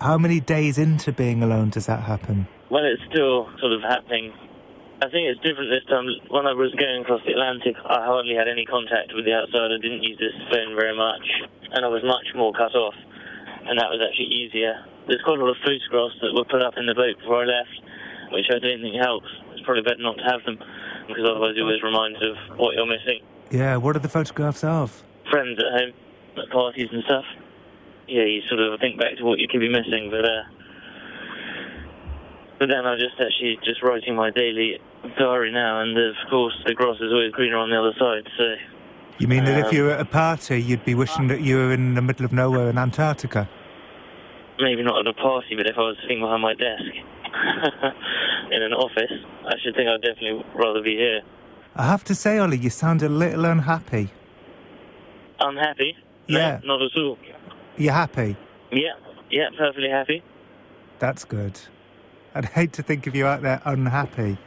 How 0.00 0.16
many 0.16 0.40
days 0.40 0.78
into 0.78 1.12
being 1.12 1.42
alone 1.42 1.68
does 1.68 1.84
that 1.86 2.00
happen? 2.00 2.48
Well, 2.70 2.82
it's 2.84 3.02
still 3.12 3.46
sort 3.60 3.72
of 3.72 3.82
happening. 3.82 4.32
I 5.04 5.12
think 5.12 5.28
it's 5.28 5.40
different 5.44 5.68
this 5.68 5.84
time. 5.84 6.08
When 6.32 6.48
I 6.48 6.56
was 6.56 6.72
going 6.80 7.04
across 7.04 7.20
the 7.28 7.36
Atlantic, 7.36 7.76
I 7.84 8.08
hardly 8.08 8.34
had 8.34 8.48
any 8.48 8.64
contact 8.64 9.12
with 9.12 9.28
the 9.28 9.36
outside. 9.36 9.68
I 9.68 9.76
didn't 9.84 10.02
use 10.02 10.16
this 10.16 10.32
phone 10.48 10.72
very 10.72 10.96
much, 10.96 11.28
and 11.76 11.84
I 11.84 11.88
was 11.92 12.00
much 12.08 12.32
more 12.34 12.56
cut 12.56 12.72
off, 12.72 12.96
and 13.68 13.76
that 13.78 13.92
was 13.92 14.00
actually 14.00 14.32
easier. 14.32 14.80
There's 15.06 15.20
quite 15.22 15.36
a 15.36 15.44
lot 15.44 15.52
of 15.52 15.60
photographs 15.60 16.16
that 16.24 16.32
were 16.32 16.48
put 16.48 16.64
up 16.64 16.80
in 16.80 16.88
the 16.88 16.96
boat 16.96 17.20
before 17.20 17.44
I 17.44 17.52
left, 17.52 17.76
which 18.32 18.48
I 18.48 18.56
don't 18.58 18.80
think 18.80 18.96
helps. 18.96 19.28
It's 19.52 19.60
probably 19.62 19.84
better 19.84 20.00
not 20.00 20.16
to 20.16 20.24
have 20.24 20.40
them, 20.48 20.56
because 21.08 21.24
otherwise 21.28 21.54
it 21.56 21.60
always 21.60 21.82
reminds 21.82 22.18
of 22.22 22.58
what 22.58 22.74
you're 22.74 22.86
missing. 22.86 23.20
Yeah, 23.50 23.76
what 23.76 23.96
are 23.96 24.00
the 24.00 24.08
photographs 24.08 24.64
of? 24.64 25.02
Friends 25.30 25.58
at 25.58 25.80
home, 25.80 25.92
at 26.38 26.50
parties 26.50 26.88
and 26.92 27.02
stuff. 27.04 27.24
Yeah, 28.08 28.24
you 28.24 28.42
sort 28.48 28.60
of 28.60 28.78
think 28.80 28.98
back 28.98 29.16
to 29.18 29.24
what 29.24 29.38
you 29.38 29.48
could 29.48 29.60
be 29.60 29.68
missing, 29.68 30.10
but 30.10 30.24
uh, 30.24 30.42
but 32.58 32.68
then 32.68 32.86
I'm 32.86 32.98
just 32.98 33.14
actually 33.20 33.58
just 33.64 33.82
writing 33.82 34.14
my 34.14 34.30
daily 34.30 34.78
diary 35.18 35.50
now, 35.52 35.80
and 35.80 35.96
of 35.96 36.14
course 36.30 36.54
the 36.66 36.74
grass 36.74 36.96
is 37.00 37.12
always 37.12 37.32
greener 37.32 37.56
on 37.56 37.70
the 37.70 37.78
other 37.78 37.92
side. 37.98 38.28
So 38.38 38.54
You 39.18 39.28
mean 39.28 39.44
that 39.44 39.58
if 39.58 39.66
Um, 39.66 39.74
you 39.74 39.84
were 39.84 39.90
at 39.92 40.00
a 40.00 40.04
party, 40.04 40.60
you'd 40.60 40.84
be 40.84 40.94
wishing 40.94 41.28
that 41.28 41.40
you 41.40 41.56
were 41.56 41.72
in 41.72 41.94
the 41.94 42.02
middle 42.02 42.24
of 42.24 42.32
nowhere 42.32 42.68
in 42.70 42.78
Antarctica? 42.78 43.48
maybe 44.60 44.82
not 44.84 45.00
at 45.00 45.06
a 45.08 45.12
party, 45.12 45.56
but 45.56 45.66
if 45.66 45.76
I 45.76 45.80
was 45.80 45.96
sitting 46.02 46.20
behind 46.20 46.40
my 46.40 46.54
desk 46.54 46.84
in 48.50 48.62
an 48.62 48.72
office, 48.72 49.12
I 49.46 49.54
should 49.62 49.74
think 49.74 49.88
I'd 49.88 50.02
definitely 50.02 50.44
rather 50.54 50.82
be 50.82 50.96
here. 50.96 51.20
I 51.76 51.86
have 51.86 52.04
to 52.04 52.14
say, 52.14 52.38
Ollie, 52.38 52.58
you 52.58 52.70
sound 52.70 53.02
a 53.02 53.08
little 53.08 53.44
unhappy. 53.44 54.10
Unhappy? 55.40 55.96
No, 56.28 56.38
Yeah. 56.38 56.60
not 56.64 56.80
at 56.82 56.96
all. 56.96 57.18
You're 57.76 57.92
happy? 57.92 58.36
Yeah, 58.70 58.92
yeah, 59.30 59.48
perfectly 59.58 59.90
happy. 59.90 60.22
That's 60.98 61.24
good. 61.24 61.60
I'd 62.34 62.44
hate 62.46 62.72
to 62.74 62.82
think 62.82 63.06
of 63.06 63.14
you 63.14 63.26
out 63.26 63.42
there 63.42 63.60
unhappy. 63.64 64.38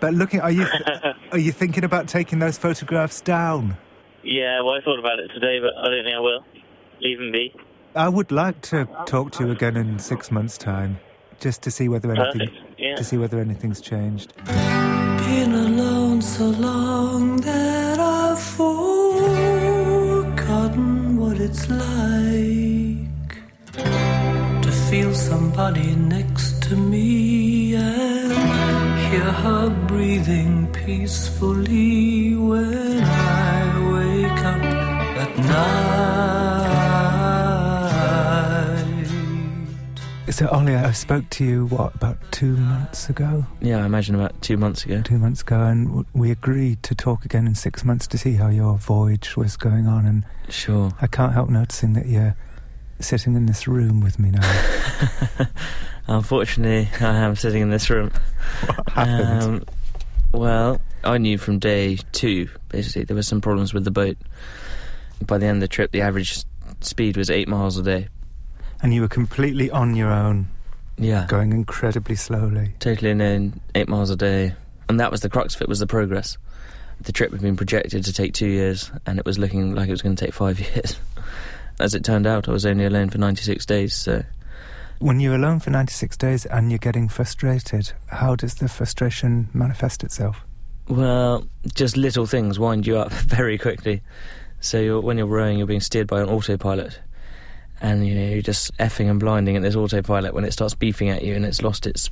But 0.00 0.14
looking, 0.14 0.40
are 0.40 0.50
you 0.50 0.66
are 1.32 1.38
you 1.38 1.52
thinking 1.52 1.84
about 1.84 2.06
taking 2.08 2.38
those 2.38 2.58
photographs 2.58 3.20
down? 3.22 3.76
Yeah, 4.22 4.60
well, 4.60 4.74
I 4.74 4.80
thought 4.82 4.98
about 4.98 5.18
it 5.18 5.28
today, 5.28 5.58
but 5.60 5.72
I 5.78 5.88
don't 5.90 6.04
think 6.04 6.14
I 6.16 6.20
will. 6.20 6.44
Leave 7.00 7.18
them 7.18 7.32
be. 7.32 7.54
I 7.94 8.08
would 8.08 8.30
like 8.30 8.60
to 8.62 8.86
talk 9.06 9.32
to 9.32 9.44
you 9.46 9.50
again 9.52 9.76
in 9.76 9.98
six 9.98 10.30
months' 10.30 10.58
time, 10.58 10.98
just 11.40 11.62
to 11.62 11.70
see 11.70 11.88
whether 11.88 12.12
anything 12.12 12.50
yeah. 12.78 12.96
to 12.96 13.04
see 13.04 13.16
whether 13.16 13.38
anything's 13.38 13.80
changed. 13.80 14.34
Been 14.46 15.52
alone 15.52 16.22
so 16.22 16.46
long 16.46 17.36
that 17.38 17.98
I've 17.98 18.38
forgotten 18.40 18.86
what 21.16 21.38
it's 21.40 21.68
like 21.68 23.32
to 24.62 24.70
feel 24.90 25.14
somebody 25.14 25.94
next 25.96 26.62
to 26.64 26.76
me 26.76 27.74
and 27.74 28.32
hear 29.10 29.30
her 29.44 29.68
breathing 29.86 30.66
peacefully 30.72 32.34
when 32.36 33.02
I 33.02 33.92
wake 33.92 34.44
up 34.44 34.62
at 35.24 35.38
night. 35.38 36.15
So, 40.36 40.46
Ollie, 40.48 40.74
I 40.74 40.92
spoke 40.92 41.30
to 41.30 41.44
you 41.46 41.64
what 41.68 41.94
about 41.94 42.18
two 42.30 42.58
months 42.58 43.08
ago? 43.08 43.46
Yeah, 43.62 43.82
I 43.82 43.86
imagine 43.86 44.14
about 44.14 44.42
two 44.42 44.58
months 44.58 44.84
ago. 44.84 45.00
Two 45.00 45.16
months 45.16 45.40
ago, 45.40 45.62
and 45.62 46.04
we 46.12 46.30
agreed 46.30 46.82
to 46.82 46.94
talk 46.94 47.24
again 47.24 47.46
in 47.46 47.54
six 47.54 47.86
months 47.86 48.06
to 48.08 48.18
see 48.18 48.34
how 48.34 48.48
your 48.48 48.76
voyage 48.76 49.34
was 49.34 49.56
going 49.56 49.86
on. 49.86 50.04
And 50.04 50.26
Sure. 50.50 50.92
I 51.00 51.06
can't 51.06 51.32
help 51.32 51.48
noticing 51.48 51.94
that 51.94 52.04
you're 52.04 52.36
sitting 53.00 53.34
in 53.34 53.46
this 53.46 53.66
room 53.66 54.02
with 54.02 54.18
me 54.18 54.30
now. 54.30 55.46
Unfortunately, 56.06 56.90
I 57.00 57.16
am 57.16 57.34
sitting 57.34 57.62
in 57.62 57.70
this 57.70 57.88
room. 57.88 58.10
what 58.66 58.88
happened? 58.90 59.42
Um, 59.42 59.64
well, 60.32 60.82
I 61.02 61.16
knew 61.16 61.38
from 61.38 61.60
day 61.60 61.96
two, 62.12 62.50
basically, 62.68 63.04
there 63.04 63.16
were 63.16 63.22
some 63.22 63.40
problems 63.40 63.72
with 63.72 63.84
the 63.84 63.90
boat. 63.90 64.18
By 65.26 65.38
the 65.38 65.46
end 65.46 65.56
of 65.56 65.60
the 65.62 65.68
trip, 65.68 65.92
the 65.92 66.02
average 66.02 66.44
speed 66.82 67.16
was 67.16 67.30
eight 67.30 67.48
miles 67.48 67.78
a 67.78 67.82
day. 67.82 68.08
And 68.82 68.92
you 68.94 69.00
were 69.00 69.08
completely 69.08 69.70
on 69.70 69.94
your 69.96 70.10
own, 70.10 70.48
Yeah. 70.98 71.26
going 71.28 71.52
incredibly 71.52 72.14
slowly. 72.16 72.74
Totally 72.78 73.14
known, 73.14 73.60
eight 73.74 73.88
miles 73.88 74.10
a 74.10 74.16
day. 74.16 74.54
And 74.88 75.00
that 75.00 75.10
was 75.10 75.20
the 75.20 75.28
crux 75.28 75.54
of 75.54 75.62
it, 75.62 75.68
was 75.68 75.78
the 75.80 75.86
progress. 75.86 76.38
The 77.00 77.12
trip 77.12 77.32
had 77.32 77.40
been 77.42 77.56
projected 77.56 78.04
to 78.04 78.12
take 78.12 78.32
two 78.34 78.48
years, 78.48 78.90
and 79.06 79.18
it 79.18 79.26
was 79.26 79.38
looking 79.38 79.74
like 79.74 79.88
it 79.88 79.92
was 79.92 80.02
going 80.02 80.16
to 80.16 80.24
take 80.24 80.34
five 80.34 80.58
years. 80.74 80.98
As 81.78 81.94
it 81.94 82.04
turned 82.04 82.26
out, 82.26 82.48
I 82.48 82.52
was 82.52 82.64
only 82.64 82.84
alone 82.86 83.10
for 83.10 83.18
96 83.18 83.66
days, 83.66 83.94
so... 83.94 84.22
When 84.98 85.20
you're 85.20 85.34
alone 85.34 85.60
for 85.60 85.68
96 85.68 86.16
days 86.16 86.46
and 86.46 86.70
you're 86.70 86.78
getting 86.78 87.06
frustrated, 87.10 87.92
how 88.06 88.34
does 88.34 88.54
the 88.54 88.66
frustration 88.68 89.50
manifest 89.52 90.02
itself? 90.02 90.42
Well, 90.88 91.46
just 91.74 91.98
little 91.98 92.24
things 92.24 92.58
wind 92.58 92.86
you 92.86 92.96
up 92.96 93.12
very 93.12 93.58
quickly. 93.58 94.00
So 94.60 94.80
you're, 94.80 95.00
when 95.02 95.18
you're 95.18 95.26
rowing, 95.26 95.58
you're 95.58 95.66
being 95.66 95.80
steered 95.80 96.06
by 96.06 96.22
an 96.22 96.30
autopilot, 96.30 96.98
and 97.80 98.06
you 98.06 98.14
know 98.14 98.26
you're 98.28 98.42
just 98.42 98.76
effing 98.78 99.10
and 99.10 99.20
blinding 99.20 99.56
at 99.56 99.62
this 99.62 99.76
autopilot 99.76 100.34
when 100.34 100.44
it 100.44 100.52
starts 100.52 100.74
beeping 100.74 101.14
at 101.14 101.22
you 101.22 101.34
and 101.34 101.44
it's 101.44 101.62
lost 101.62 101.86
its 101.86 102.10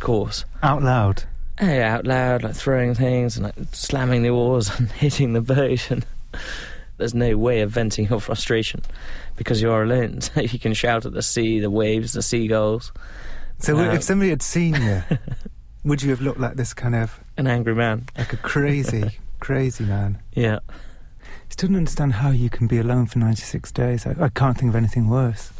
course. 0.00 0.44
Out 0.62 0.82
loud. 0.82 1.24
Hey, 1.58 1.82
out 1.82 2.04
loud, 2.04 2.42
like 2.42 2.54
throwing 2.56 2.94
things 2.94 3.36
and 3.36 3.44
like 3.44 3.54
slamming 3.72 4.22
the 4.22 4.30
oars 4.30 4.70
and 4.78 4.90
hitting 4.90 5.32
the 5.34 5.40
boat, 5.40 5.90
and 5.90 6.04
there's 6.98 7.14
no 7.14 7.36
way 7.36 7.60
of 7.60 7.70
venting 7.70 8.08
your 8.08 8.20
frustration 8.20 8.80
because 9.36 9.62
you 9.62 9.70
are 9.70 9.82
alone. 9.82 10.20
So 10.20 10.40
you 10.40 10.58
can 10.58 10.74
shout 10.74 11.06
at 11.06 11.12
the 11.12 11.22
sea, 11.22 11.60
the 11.60 11.70
waves, 11.70 12.12
the 12.12 12.22
seagulls. 12.22 12.92
So 13.58 13.78
Um, 13.78 13.90
if 13.94 14.02
somebody 14.02 14.30
had 14.30 14.42
seen 14.42 14.74
you, 14.82 15.02
would 15.84 16.02
you 16.02 16.10
have 16.10 16.20
looked 16.20 16.40
like 16.40 16.54
this 16.56 16.74
kind 16.74 16.94
of, 16.96 17.20
An 17.36 17.46
angry 17.46 17.74
man. 17.74 18.06
like 18.18 18.32
a 18.32 18.36
crazy, 18.38 19.18
crazy 19.38 19.84
man? 19.84 20.18
Yeah. 20.32 20.58
Still 21.48 21.68
don't 21.68 21.76
understand 21.76 22.14
how 22.14 22.30
you 22.30 22.50
can 22.50 22.66
be 22.66 22.78
alone 22.78 23.06
for 23.06 23.18
96 23.18 23.70
days. 23.72 24.06
I, 24.06 24.16
I 24.20 24.28
can't 24.28 24.58
think 24.58 24.70
of 24.70 24.76
anything 24.76 25.08
worse. 25.08 25.52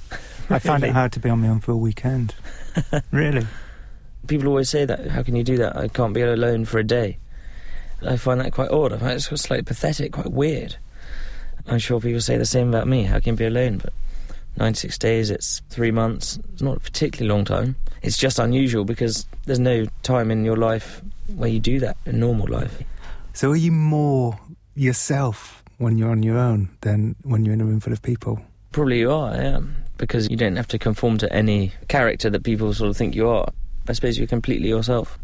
I 0.51 0.59
find 0.59 0.85
it 0.85 0.91
hard 0.91 1.13
to 1.13 1.21
be 1.21 1.31
on 1.31 1.41
my 1.41 1.49
own 1.49 1.61
for 1.61 1.73
a 1.73 1.77
weekend. 1.77 2.35
really? 3.11 3.47
people 4.27 4.49
always 4.49 4.71
say 4.71 4.85
that. 4.85 5.07
How 5.09 5.23
can 5.23 5.37
you 5.37 5.45
do 5.45 5.57
that? 5.59 5.77
I 5.77 5.89
can't 5.89 6.15
be 6.15 6.23
alone 6.23 6.65
for 6.65 6.79
a 6.79 6.85
day. 6.85 7.19
I 8.03 8.17
find 8.17 8.41
that 8.41 8.53
quite 8.53 8.71
odd. 8.71 8.93
I 8.93 8.99
find 8.99 9.13
it's 9.13 9.27
slightly 9.27 9.63
pathetic, 9.63 10.13
quite 10.13 10.31
weird. 10.31 10.77
I'm 11.67 11.79
sure 11.79 12.01
people 12.01 12.21
say 12.21 12.37
the 12.37 12.45
same 12.45 12.69
about 12.69 12.87
me. 12.87 13.05
How 13.05 13.21
can 13.21 13.35
you 13.35 13.37
be 13.39 13.47
alone? 13.47 13.79
But 13.79 13.93
96 14.57 14.99
days, 14.99 15.31
it's 15.31 15.63
three 15.71 15.91
months. 15.91 16.39
It's 16.53 16.63
not 16.63 16.77
a 16.77 16.81
particularly 16.81 17.35
long 17.35 17.45
time. 17.45 17.77
It's 18.03 18.19
just 18.19 18.39
unusual 18.39 18.85
because 18.85 19.27
there's 19.47 19.59
no 19.59 19.87
time 20.03 20.31
in 20.31 20.45
your 20.45 20.57
life 20.57 21.01
where 21.35 21.49
you 21.49 21.61
do 21.61 21.81
that 21.81 21.97
in 22.05 22.21
normal 22.21 22.47
life. 22.49 22.83
So 23.33 23.51
are 23.51 23.57
you 23.57 23.73
more 23.73 24.39
yourself 24.75 25.64
when 25.79 25.99
you're 25.99 26.11
on 26.11 26.23
your 26.23 26.39
own 26.39 26.69
than 26.81 27.17
when 27.23 27.45
you're 27.45 27.55
in 27.55 27.61
a 27.61 27.65
room 27.65 27.81
full 27.81 27.93
of 27.93 28.03
people? 28.03 28.41
Probably 28.73 29.01
you 29.01 29.11
are, 29.11 29.35
yeah. 29.35 29.61
Because 29.99 30.29
you 30.29 30.37
don't 30.37 30.57
have 30.57 30.69
to 30.69 30.79
conform 30.79 31.19
to 31.19 31.33
any 31.33 31.73
character 31.89 32.29
that 32.31 32.43
people 32.43 32.73
sort 32.75 32.91
of 32.91 32.97
think 32.97 33.15
you 33.15 33.29
are. 33.29 33.49
I 33.89 33.93
suppose 33.93 34.19
you're 34.19 34.27
completely 34.27 34.69
yourself. 34.69 35.19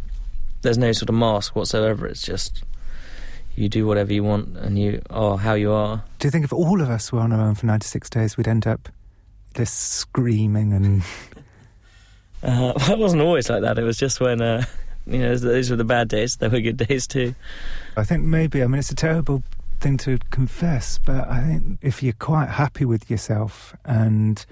There's 0.62 0.78
no 0.78 0.92
sort 0.92 1.08
of 1.08 1.14
mask 1.14 1.56
whatsoever. 1.56 2.06
It's 2.06 2.22
just 2.22 2.62
you 3.56 3.68
do 3.68 3.86
whatever 3.86 4.12
you 4.12 4.22
want 4.22 4.56
and 4.56 4.78
you 4.78 5.02
are 5.10 5.38
how 5.38 5.54
you 5.54 5.72
are. 5.72 6.04
Do 6.18 6.28
you 6.28 6.30
think 6.30 6.44
if 6.44 6.52
all 6.52 6.80
of 6.80 6.90
us 6.90 7.12
were 7.12 7.20
on 7.20 7.32
our 7.32 7.40
own 7.40 7.54
for 7.54 7.66
96 7.66 8.08
days, 8.10 8.36
we'd 8.36 8.46
end 8.46 8.66
up 8.66 8.88
just 9.54 9.76
screaming 9.76 10.72
and 10.72 11.02
Uh, 12.42 12.72
well, 12.76 12.92
it 12.92 12.98
wasn't 12.98 13.22
always 13.22 13.50
like 13.50 13.62
that. 13.62 13.78
It 13.78 13.82
was 13.82 13.98
just 13.98 14.20
when, 14.20 14.40
uh, 14.40 14.64
you 15.06 15.18
know, 15.18 15.36
those 15.36 15.70
were 15.70 15.76
the 15.76 15.84
bad 15.84 16.08
days. 16.08 16.36
There 16.36 16.50
were 16.50 16.60
good 16.60 16.76
days 16.76 17.06
too. 17.06 17.34
I 17.96 18.04
think 18.04 18.24
maybe, 18.24 18.62
I 18.62 18.66
mean, 18.66 18.78
it's 18.78 18.90
a 18.90 18.96
terrible 18.96 19.42
thing 19.80 19.96
to 19.98 20.18
confess, 20.30 20.98
but 20.98 21.28
I 21.28 21.40
think 21.42 21.78
if 21.82 22.02
you're 22.02 22.12
quite 22.12 22.48
happy 22.50 22.84
with 22.84 23.10
yourself 23.10 23.74
and 23.84 24.44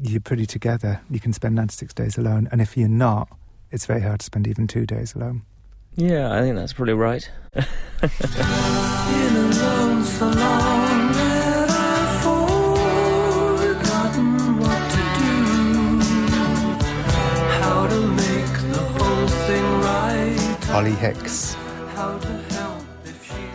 you're 0.00 0.20
pretty 0.20 0.46
together, 0.46 1.00
you 1.10 1.20
can 1.20 1.32
spend 1.32 1.54
96 1.54 1.92
days 1.94 2.18
alone. 2.18 2.48
And 2.50 2.60
if 2.60 2.76
you're 2.76 2.88
not, 2.88 3.28
it's 3.70 3.86
very 3.86 4.00
hard 4.00 4.20
to 4.20 4.26
spend 4.26 4.46
even 4.46 4.66
two 4.66 4.86
days 4.86 5.14
alone. 5.14 5.42
Yeah, 5.94 6.32
I 6.32 6.40
think 6.40 6.56
that's 6.56 6.72
probably 6.72 6.94
right. 6.94 7.28
Been 7.54 7.64
alone 9.36 10.04
so 10.04 10.26
long 10.26 11.12
that 11.12 11.68
forgotten 13.60 14.58
what 14.58 14.90
to 14.90 15.02
do. 15.20 16.00
How 17.60 17.86
to 17.86 18.00
make 18.08 18.52
the 18.72 18.84
whole 18.96 19.28
thing 19.46 19.64
right. 19.80 20.70
Ollie 20.70 20.92
Hicks. 20.92 21.56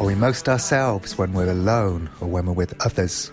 We 0.04 0.16
most 0.16 0.50
ourselves 0.50 1.18
when 1.18 1.32
we're 1.32 1.52
alone 1.52 2.10
or 2.20 2.28
when 2.28 2.46
we're 2.48 2.54
with 2.54 2.74
others? 2.84 3.32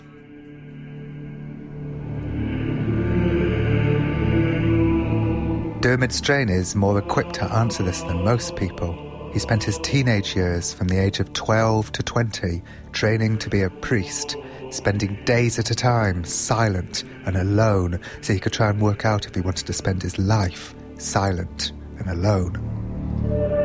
Dermot 5.81 6.13
Strain 6.13 6.47
is 6.47 6.75
more 6.75 6.99
equipped 6.99 7.33
to 7.35 7.51
answer 7.51 7.81
this 7.81 8.01
than 8.03 8.23
most 8.23 8.55
people. 8.55 8.95
He 9.33 9.39
spent 9.39 9.63
his 9.63 9.79
teenage 9.79 10.35
years 10.35 10.71
from 10.71 10.87
the 10.87 10.99
age 10.99 11.19
of 11.19 11.33
12 11.33 11.91
to 11.91 12.03
20 12.03 12.61
training 12.93 13.39
to 13.39 13.49
be 13.49 13.63
a 13.63 13.69
priest, 13.69 14.37
spending 14.69 15.19
days 15.25 15.57
at 15.57 15.71
a 15.71 15.75
time 15.75 16.23
silent 16.23 17.03
and 17.25 17.35
alone 17.35 17.99
so 18.21 18.31
he 18.31 18.39
could 18.39 18.53
try 18.53 18.69
and 18.69 18.79
work 18.79 19.05
out 19.05 19.25
if 19.25 19.33
he 19.33 19.41
wanted 19.41 19.65
to 19.65 19.73
spend 19.73 20.03
his 20.03 20.17
life 20.19 20.75
silent 20.97 21.73
and 21.97 22.09
alone. 22.09 23.58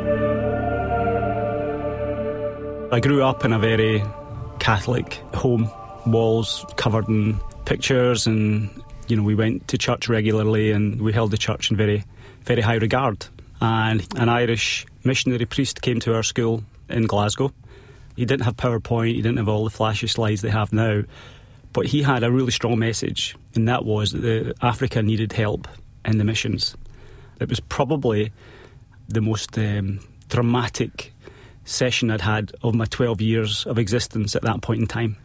I 2.94 3.00
grew 3.00 3.24
up 3.24 3.44
in 3.44 3.52
a 3.52 3.58
very 3.58 4.04
Catholic 4.60 5.14
home, 5.34 5.68
walls 6.06 6.64
covered 6.76 7.08
in 7.08 7.40
pictures, 7.64 8.24
and 8.28 8.70
you 9.08 9.16
know 9.16 9.24
we 9.24 9.34
went 9.34 9.66
to 9.66 9.76
church 9.76 10.08
regularly, 10.08 10.70
and 10.70 11.02
we 11.02 11.12
held 11.12 11.32
the 11.32 11.36
church 11.36 11.72
in 11.72 11.76
very, 11.76 12.04
very 12.42 12.62
high 12.62 12.76
regard. 12.76 13.26
And 13.60 14.06
an 14.14 14.28
Irish 14.28 14.86
missionary 15.02 15.44
priest 15.44 15.82
came 15.82 15.98
to 16.00 16.14
our 16.14 16.22
school 16.22 16.62
in 16.88 17.06
Glasgow. 17.06 17.52
He 18.14 18.26
didn't 18.26 18.44
have 18.44 18.56
PowerPoint, 18.56 19.16
he 19.16 19.22
didn't 19.22 19.38
have 19.38 19.48
all 19.48 19.64
the 19.64 19.70
flashy 19.70 20.06
slides 20.06 20.42
they 20.42 20.50
have 20.50 20.72
now, 20.72 21.02
but 21.72 21.86
he 21.86 22.00
had 22.00 22.22
a 22.22 22.30
really 22.30 22.52
strong 22.52 22.78
message, 22.78 23.34
and 23.56 23.66
that 23.66 23.84
was 23.84 24.12
that 24.12 24.54
Africa 24.62 25.02
needed 25.02 25.32
help 25.32 25.66
in 26.04 26.18
the 26.18 26.24
missions. 26.24 26.76
It 27.40 27.48
was 27.48 27.58
probably 27.58 28.30
the 29.08 29.20
most 29.20 29.58
um, 29.58 29.98
dramatic 30.28 31.12
session 31.64 32.10
I'd 32.10 32.20
had 32.20 32.52
of 32.62 32.74
my 32.74 32.84
12 32.86 33.20
years 33.20 33.66
of 33.66 33.78
existence 33.78 34.36
at 34.36 34.42
that 34.42 34.62
point 34.62 34.80
in 34.80 34.86
time. 34.86 35.16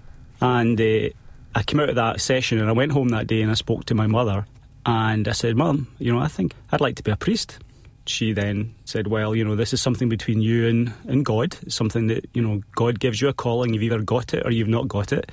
And 0.41 0.79
uh, 0.79 1.10
I 1.55 1.63
came 1.63 1.79
out 1.79 1.89
of 1.89 1.96
that 1.96 2.22
session 2.22 2.60
and 2.60 2.69
I 2.69 2.74
went 2.74 2.91
home 2.91 3.10
that 3.10 3.27
day 3.27 3.41
and 3.41 3.51
I 3.51 3.55
spoke 3.55 3.86
to 3.86 3.96
my 3.96 4.08
mother 4.08 4.46
and 4.86 5.27
I 5.27 5.34
said, 5.34 5.55
Mum, 5.55 5.88
you 6.00 6.13
know, 6.13 6.19
I 6.19 6.27
think 6.27 6.53
I'd 6.72 6.81
like 6.81 6.96
to 6.96 7.03
be 7.03 7.12
a 7.12 7.17
priest. 7.17 7.60
she 8.05 8.34
then 8.34 8.74
said, 8.86 9.08
Well, 9.08 9.36
you 9.36 9.43
know, 9.43 9.55
this 9.55 9.74
is 9.74 9.81
something 9.81 10.10
between 10.10 10.41
you 10.41 10.67
and, 10.67 10.93
and 11.08 11.25
God. 11.25 11.58
It's 11.63 11.75
something 11.75 12.08
that, 12.08 12.25
you 12.34 12.41
know, 12.41 12.62
God 12.75 13.00
gives 13.00 13.22
you 13.22 13.27
a 13.27 13.34
calling. 13.34 13.74
You've 13.74 13.84
either 13.84 14.01
got 14.01 14.34
it 14.34 14.46
or 14.46 14.51
you've 14.51 14.67
not 14.67 14.88
got 14.88 15.12
it. 15.12 15.31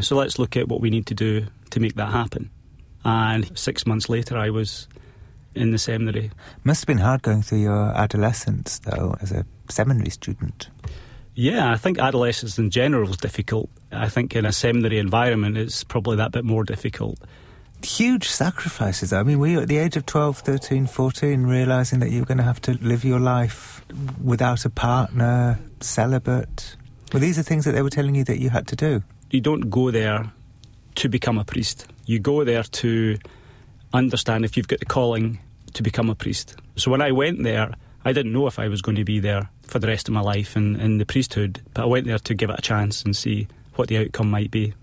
So 0.00 0.16
let's 0.16 0.38
look 0.38 0.56
at 0.56 0.68
what 0.68 0.80
we 0.80 0.88
need 0.88 1.06
to 1.06 1.14
do 1.14 1.46
to 1.70 1.80
make 1.80 1.96
that 1.96 2.10
happen. 2.10 2.50
And 3.04 3.56
six 3.58 3.86
months 3.86 4.08
later, 4.08 4.36
I 4.36 4.50
was 4.50 4.88
in 5.54 5.70
the 5.72 5.78
seminary. 5.78 6.30
Must 6.64 6.82
have 6.82 6.86
been 6.86 6.98
hard 6.98 7.22
going 7.22 7.42
through 7.42 7.58
your 7.58 7.90
adolescence, 7.96 8.78
though, 8.80 9.16
as 9.20 9.32
a 9.32 9.44
seminary 9.70 10.10
student. 10.10 10.68
Yeah, 11.34 11.72
I 11.72 11.76
think 11.76 11.98
adolescence 11.98 12.58
in 12.58 12.70
general 12.70 13.08
is 13.08 13.16
difficult. 13.16 13.70
I 13.92 14.08
think 14.08 14.34
in 14.36 14.44
a 14.44 14.52
seminary 14.52 14.98
environment, 14.98 15.56
it's 15.56 15.84
probably 15.84 16.16
that 16.16 16.32
bit 16.32 16.44
more 16.44 16.64
difficult. 16.64 17.18
Huge 17.82 18.28
sacrifices. 18.28 19.12
I 19.12 19.22
mean, 19.22 19.38
were 19.38 19.46
you 19.46 19.60
at 19.60 19.68
the 19.68 19.78
age 19.78 19.96
of 19.96 20.04
12, 20.04 20.38
13, 20.38 20.86
14 20.86 21.44
realising 21.44 22.00
that 22.00 22.10
you 22.10 22.20
were 22.20 22.26
going 22.26 22.38
to 22.38 22.44
have 22.44 22.60
to 22.62 22.72
live 22.82 23.04
your 23.04 23.20
life 23.20 23.82
without 24.22 24.64
a 24.64 24.70
partner, 24.70 25.58
celibate? 25.80 26.76
Well, 27.12 27.20
these 27.20 27.38
are 27.38 27.42
things 27.42 27.64
that 27.64 27.72
they 27.72 27.82
were 27.82 27.90
telling 27.90 28.14
you 28.14 28.24
that 28.24 28.38
you 28.38 28.50
had 28.50 28.66
to 28.68 28.76
do. 28.76 29.02
You 29.30 29.40
don't 29.40 29.70
go 29.70 29.90
there 29.90 30.30
to 30.96 31.08
become 31.08 31.38
a 31.38 31.44
priest. 31.44 31.86
You 32.04 32.18
go 32.18 32.44
there 32.44 32.64
to 32.64 33.16
understand 33.94 34.44
if 34.44 34.56
you've 34.56 34.68
got 34.68 34.80
the 34.80 34.84
calling 34.84 35.40
to 35.72 35.82
become 35.82 36.10
a 36.10 36.14
priest. 36.14 36.56
So 36.76 36.90
when 36.90 37.00
I 37.00 37.12
went 37.12 37.42
there, 37.42 37.72
I 38.04 38.12
didn't 38.12 38.32
know 38.32 38.46
if 38.46 38.58
I 38.58 38.68
was 38.68 38.82
going 38.82 38.96
to 38.96 39.04
be 39.04 39.20
there 39.20 39.50
for 39.62 39.78
the 39.78 39.86
rest 39.86 40.08
of 40.08 40.14
my 40.14 40.20
life 40.20 40.56
in, 40.56 40.80
in 40.80 40.98
the 40.98 41.06
priesthood, 41.06 41.60
but 41.74 41.82
I 41.82 41.86
went 41.86 42.06
there 42.06 42.18
to 42.18 42.34
give 42.34 42.50
it 42.50 42.58
a 42.58 42.62
chance 42.62 43.02
and 43.02 43.14
see 43.14 43.46
what 43.74 43.88
the 43.88 43.98
outcome 43.98 44.30
might 44.30 44.50
be. 44.50 44.74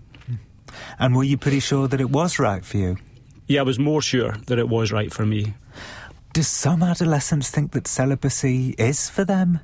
And 0.98 1.16
were 1.16 1.24
you 1.24 1.36
pretty 1.36 1.60
sure 1.60 1.88
that 1.88 2.00
it 2.00 2.10
was 2.10 2.38
right 2.38 2.64
for 2.64 2.76
you? 2.76 2.96
Yeah, 3.46 3.60
I 3.60 3.64
was 3.64 3.78
more 3.78 4.02
sure 4.02 4.32
that 4.46 4.58
it 4.58 4.68
was 4.68 4.92
right 4.92 5.12
for 5.12 5.24
me. 5.24 5.54
Do 6.34 6.42
some 6.42 6.82
adolescents 6.82 7.50
think 7.50 7.72
that 7.72 7.86
celibacy 7.86 8.74
is 8.78 9.08
for 9.08 9.24
them? 9.24 9.60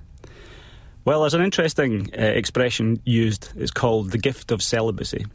Well, 1.05 1.21
there's 1.21 1.35
an 1.35 1.43
interesting 1.43 2.09
uh, 2.19 2.23
expression 2.23 3.01
used. 3.05 3.53
It's 3.57 3.71
called 3.71 4.11
the 4.11 4.19
gift 4.19 4.51
of 4.51 4.63
celibacy. 4.63 5.27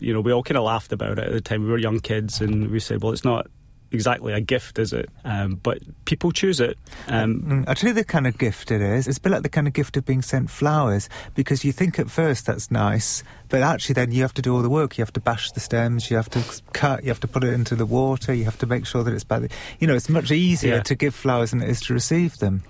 You 0.00 0.14
know, 0.14 0.22
we 0.22 0.32
all 0.32 0.42
kind 0.42 0.56
of 0.56 0.64
laughed 0.64 0.92
about 0.92 1.18
it 1.18 1.26
at 1.26 1.32
the 1.32 1.42
time. 1.42 1.62
We 1.62 1.68
were 1.68 1.78
young 1.78 2.00
kids 2.00 2.40
and 2.40 2.70
we 2.70 2.80
said, 2.80 3.02
well, 3.02 3.12
it's 3.12 3.24
not 3.24 3.48
exactly 3.92 4.32
a 4.32 4.40
gift, 4.40 4.78
is 4.78 4.92
it? 4.92 5.08
Um, 5.24 5.54
but 5.62 5.78
people 6.04 6.30
choose 6.32 6.60
it. 6.60 6.78
Um, 7.08 7.42
Mm, 7.42 7.64
I'll 7.68 7.74
tell 7.74 7.88
you 7.88 7.94
the 7.94 8.04
kind 8.04 8.26
of 8.26 8.38
gift 8.38 8.70
it 8.70 8.80
is. 8.80 9.08
It's 9.08 9.18
a 9.18 9.20
bit 9.20 9.32
like 9.32 9.42
the 9.42 9.48
kind 9.48 9.66
of 9.66 9.72
gift 9.72 9.96
of 9.96 10.04
being 10.04 10.22
sent 10.22 10.48
flowers 10.50 11.08
because 11.34 11.64
you 11.64 11.72
think 11.72 11.98
at 11.98 12.10
first 12.10 12.46
that's 12.46 12.70
nice, 12.70 13.22
but 13.48 13.62
actually 13.62 13.94
then 13.94 14.12
you 14.12 14.22
have 14.22 14.34
to 14.34 14.42
do 14.42 14.54
all 14.54 14.62
the 14.62 14.70
work. 14.70 14.96
You 14.98 15.02
have 15.02 15.12
to 15.14 15.20
bash 15.20 15.50
the 15.52 15.60
stems, 15.60 16.10
you 16.10 16.16
have 16.16 16.30
to 16.30 16.42
cut, 16.72 17.02
you 17.02 17.08
have 17.08 17.20
to 17.20 17.28
put 17.28 17.42
it 17.44 17.52
into 17.52 17.74
the 17.74 17.86
water, 17.86 18.32
you 18.32 18.44
have 18.44 18.58
to 18.58 18.66
make 18.66 18.86
sure 18.86 19.02
that 19.02 19.12
it's 19.12 19.24
by 19.24 19.40
the. 19.40 19.48
You 19.80 19.86
know, 19.86 19.94
it's 19.94 20.08
much 20.08 20.30
easier 20.30 20.76
Yeah. 20.76 20.82
to 20.82 20.94
give 20.94 21.14
flowers 21.14 21.50
than 21.50 21.62
it 21.62 21.68
is 21.68 21.80
to 21.82 21.92
receive 21.94 22.36
them. 22.38 22.62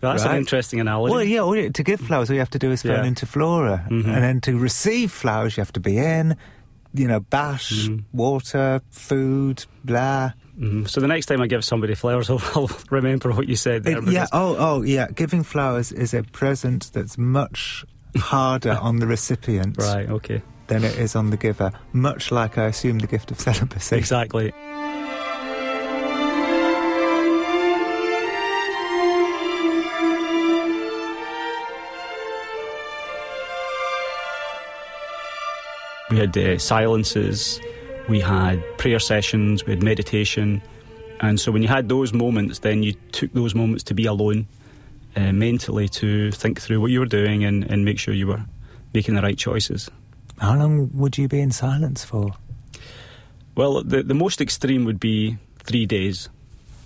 that's 0.00 0.24
an 0.24 0.34
interesting 0.36 0.80
analogy. 0.80 1.12
Well, 1.14 1.22
yeah, 1.54 1.68
to 1.70 1.82
give 1.84 2.00
flowers, 2.00 2.28
all 2.28 2.34
you 2.34 2.40
have 2.40 2.50
to 2.50 2.58
do 2.58 2.72
is 2.72 2.82
phone 2.82 3.04
Yeah. 3.04 3.10
Interflora. 3.10 3.88
Mhm. 3.88 4.04
And 4.06 4.22
then 4.24 4.40
to 4.42 4.58
receive 4.58 5.12
flowers, 5.12 5.56
you 5.56 5.60
have 5.60 5.72
to 5.74 5.80
be 5.80 5.96
in, 5.96 6.34
you 6.94 7.08
know, 7.08 7.20
bash, 7.20 7.88
Mhm. 7.88 8.04
water, 8.12 8.80
food, 8.90 9.64
blah. 9.84 10.32
Mhm. 10.60 10.88
So 10.88 11.00
the 11.00 11.06
next 11.08 11.26
time 11.26 11.40
I 11.40 11.46
give 11.46 11.64
somebody 11.64 11.94
flowers, 11.94 12.28
I'll, 12.30 12.42
I'll 12.54 12.70
remember 12.90 13.30
what 13.32 13.48
you 13.48 13.56
said 13.56 13.84
there. 13.84 13.98
It- 13.98 14.08
yeah, 14.08 14.26
oh, 14.32 14.56
oh, 14.58 14.82
yeah. 14.82 15.08
Giving 15.14 15.42
flowers 15.42 15.92
is 15.92 16.12
a 16.14 16.22
present 16.22 16.90
that's 16.92 17.16
much 17.18 17.84
harder 18.16 18.78
on 18.80 18.98
the 18.98 19.06
recipient 19.06 19.76
Right, 19.78 20.08
okay. 20.08 20.42
than 20.66 20.84
it 20.84 20.98
is 20.98 21.16
on 21.16 21.30
the 21.30 21.36
giver. 21.38 21.72
Much 21.92 22.30
like 22.30 22.58
I 22.58 22.66
assume 22.66 22.98
the 22.98 23.06
gift 23.06 23.30
of 23.30 23.40
celibacy. 23.40 23.96
Exactly. 23.96 24.52
We 36.12 36.18
had 36.18 36.36
uh, 36.36 36.58
silences, 36.58 37.58
we 38.06 38.20
had 38.20 38.62
prayer 38.76 38.98
sessions, 38.98 39.64
we 39.64 39.72
had 39.72 39.82
meditation. 39.82 40.60
And 41.20 41.40
so 41.40 41.50
when 41.50 41.62
you 41.62 41.68
had 41.68 41.88
those 41.88 42.12
moments, 42.12 42.58
then 42.58 42.82
you 42.82 42.92
took 43.12 43.32
those 43.32 43.54
moments 43.54 43.82
to 43.84 43.94
be 43.94 44.04
alone 44.04 44.46
uh, 45.16 45.32
mentally 45.32 45.88
to 45.88 46.30
think 46.30 46.60
through 46.60 46.82
what 46.82 46.90
you 46.90 47.00
were 47.00 47.06
doing 47.06 47.44
and, 47.44 47.64
and 47.64 47.86
make 47.86 47.98
sure 47.98 48.12
you 48.12 48.26
were 48.26 48.44
making 48.92 49.14
the 49.14 49.22
right 49.22 49.38
choices. 49.38 49.88
How 50.38 50.54
long 50.54 50.90
would 50.92 51.16
you 51.16 51.28
be 51.28 51.40
in 51.40 51.50
silence 51.50 52.04
for? 52.04 52.34
Well, 53.54 53.82
the, 53.82 54.02
the 54.02 54.12
most 54.12 54.42
extreme 54.42 54.84
would 54.84 55.00
be 55.00 55.38
three 55.60 55.86
days. 55.86 56.28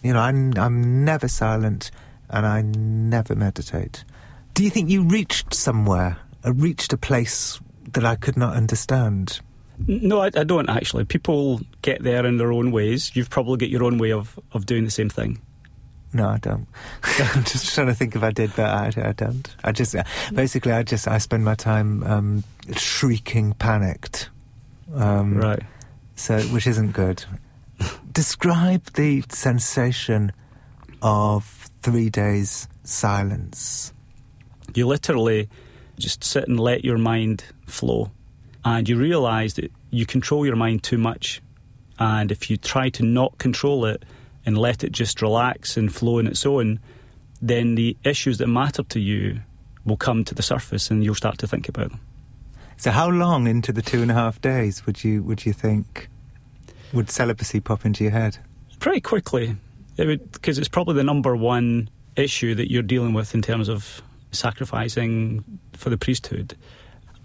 You 0.05 0.12
know, 0.12 0.20
I'm, 0.20 0.57
I'm 0.57 1.05
never 1.05 1.27
silent 1.27 1.90
and 2.31 2.46
I 2.46 2.62
never 2.62 3.35
meditate. 3.35 4.05
Do 4.55 4.62
you 4.62 4.70
think 4.70 4.88
you 4.88 5.03
reached 5.03 5.53
somewhere, 5.53 6.16
uh, 6.44 6.53
reached 6.53 6.92
a 6.92 6.96
place 6.96 7.59
that 7.92 8.05
I 8.05 8.16
could 8.16 8.37
not 8.37 8.57
understand? 8.57 9.40
No, 9.87 10.20
I, 10.22 10.27
I 10.27 10.44
don't 10.44 10.68
actually. 10.70 11.05
People 11.05 11.61
get 11.83 12.03
there 12.03 12.25
in 12.25 12.38
their 12.38 12.53
own 12.53 12.72
ways. 12.72 13.14
You've 13.14 13.31
probably 13.31 13.59
got 13.59 13.68
your 13.68 13.85
own 13.85 13.99
way 13.99 14.12
of, 14.12 14.38
of 14.53 14.66
doing 14.66 14.85
the 14.85 14.90
same 14.90 15.11
thing. 15.11 15.40
No, 16.12 16.29
I 16.29 16.38
don't. 16.38 16.66
I'm 17.03 17.44
just 17.44 17.75
trying 17.75 17.88
to 17.88 17.94
think 17.94 18.16
if 18.16 18.22
I 18.22 18.31
did, 18.31 18.55
but 18.57 18.66
I, 18.66 19.09
I 19.09 19.12
don't. 19.12 19.55
I 19.62 19.72
just 19.72 19.94
basically, 20.33 20.72
I 20.72 20.83
just 20.83 21.07
I 21.07 21.18
spend 21.18 21.44
my 21.44 21.55
time 21.55 22.03
um, 22.05 22.44
shrieking, 22.75 23.53
panicked. 23.55 24.31
Um, 24.94 25.38
Right. 25.38 25.62
So, 26.14 26.40
which 26.40 26.66
isn't 26.66 26.92
good. 26.92 27.25
Describe 28.11 28.85
the 28.94 29.22
sensation 29.29 30.33
of 31.03 31.68
three 31.83 32.09
days 32.09 32.68
silence. 32.85 33.92
You 34.75 34.87
literally 34.87 35.51
just 35.98 36.24
sit 36.24 36.48
and 36.48 36.59
let 36.59 36.85
your 36.85 36.98
mind 36.98 37.44
flow. 37.66 38.11
And 38.64 38.88
you 38.88 38.96
realise 38.96 39.54
that 39.54 39.72
you 39.90 40.06
control 40.06 40.44
your 40.44 40.56
mind 40.56 40.82
too 40.82 40.98
much. 40.98 41.40
And 41.98 42.30
if 42.30 42.50
you 42.50 42.56
try 42.56 42.90
to 42.90 43.02
not 43.04 43.38
control 43.38 43.85
it 43.87 44.04
and 44.44 44.59
let 44.59 44.85
it 44.85 44.92
just 44.92 45.22
relax 45.22 45.76
and 45.76 45.94
flow 45.94 46.18
on 46.18 46.26
its 46.26 46.44
own, 46.44 46.80
then 47.40 47.74
the 47.74 47.96
issues 48.04 48.38
that 48.38 48.48
matter 48.48 48.82
to 48.82 49.00
you 49.00 49.40
will 49.85 49.96
come 49.96 50.24
to 50.24 50.35
the 50.35 50.42
surface 50.42 50.90
and 50.90 51.04
you'll 51.04 51.14
start 51.14 51.38
to 51.38 51.46
think 51.46 51.68
about 51.68 51.90
them. 51.90 52.00
So, 52.76 52.90
how 52.90 53.09
long 53.09 53.46
into 53.46 53.72
the 53.72 53.82
two 53.82 54.02
and 54.02 54.11
a 54.11 54.14
half 54.14 54.40
days 54.40 54.85
would 54.85 55.02
you 55.02 55.22
would 55.22 55.46
you 55.46 55.54
think 55.54 56.09
would 56.92 57.11
celibacy 57.11 57.61
pop 57.61 57.87
into 57.87 58.04
your 58.04 58.12
head? 58.12 58.38
pretty 58.78 59.00
quickly 59.00 59.56
because 59.96 60.59
it's 60.59 60.68
probably 60.68 60.94
the 60.94 61.04
number 61.04 61.35
one 61.35 61.88
issue 62.16 62.54
that 62.54 62.70
you're 62.70 62.82
dealing 62.82 63.12
with 63.12 63.35
in 63.35 63.42
terms 63.42 63.68
of 63.68 64.02
sacrificing 64.32 65.44
for 65.74 65.90
the 65.90 65.96
priesthood. 65.96 66.56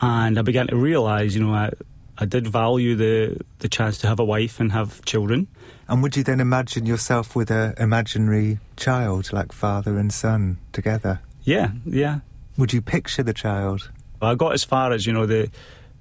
And 0.02 0.40
i 0.40 0.42
began 0.42 0.68
to 0.68 0.76
realize 0.76 1.36
you 1.36 1.44
know 1.44 1.54
i, 1.54 1.70
I 2.18 2.26
did 2.26 2.48
value 2.48 2.96
the, 2.96 3.40
the 3.60 3.70
chance 3.70 3.98
to 4.00 4.08
have 4.08 4.20
a 4.20 4.26
wife 4.26 4.60
and 4.60 4.72
have 4.72 5.04
children. 5.06 5.48
And 5.88 6.04
would 6.04 6.16
you 6.16 6.24
then 6.24 6.40
imagine 6.40 6.86
yourself 6.86 7.36
with 7.36 7.50
a 7.50 7.74
imaginary 7.80 8.60
child, 8.78 9.34
like 9.34 9.52
father 9.52 9.98
and 9.98 10.14
son, 10.14 10.58
together? 10.72 11.20
yeah 11.44 11.72
yeah. 11.86 12.20
Would 12.58 12.74
you 12.74 12.82
picture 12.82 13.24
the 13.24 13.34
child? 13.34 13.90
i 14.22 14.36
got 14.36 14.54
as 14.54 14.64
far 14.64 14.92
as 14.92 15.08
you 15.08 15.14
know 15.14 15.26
the 15.26 15.50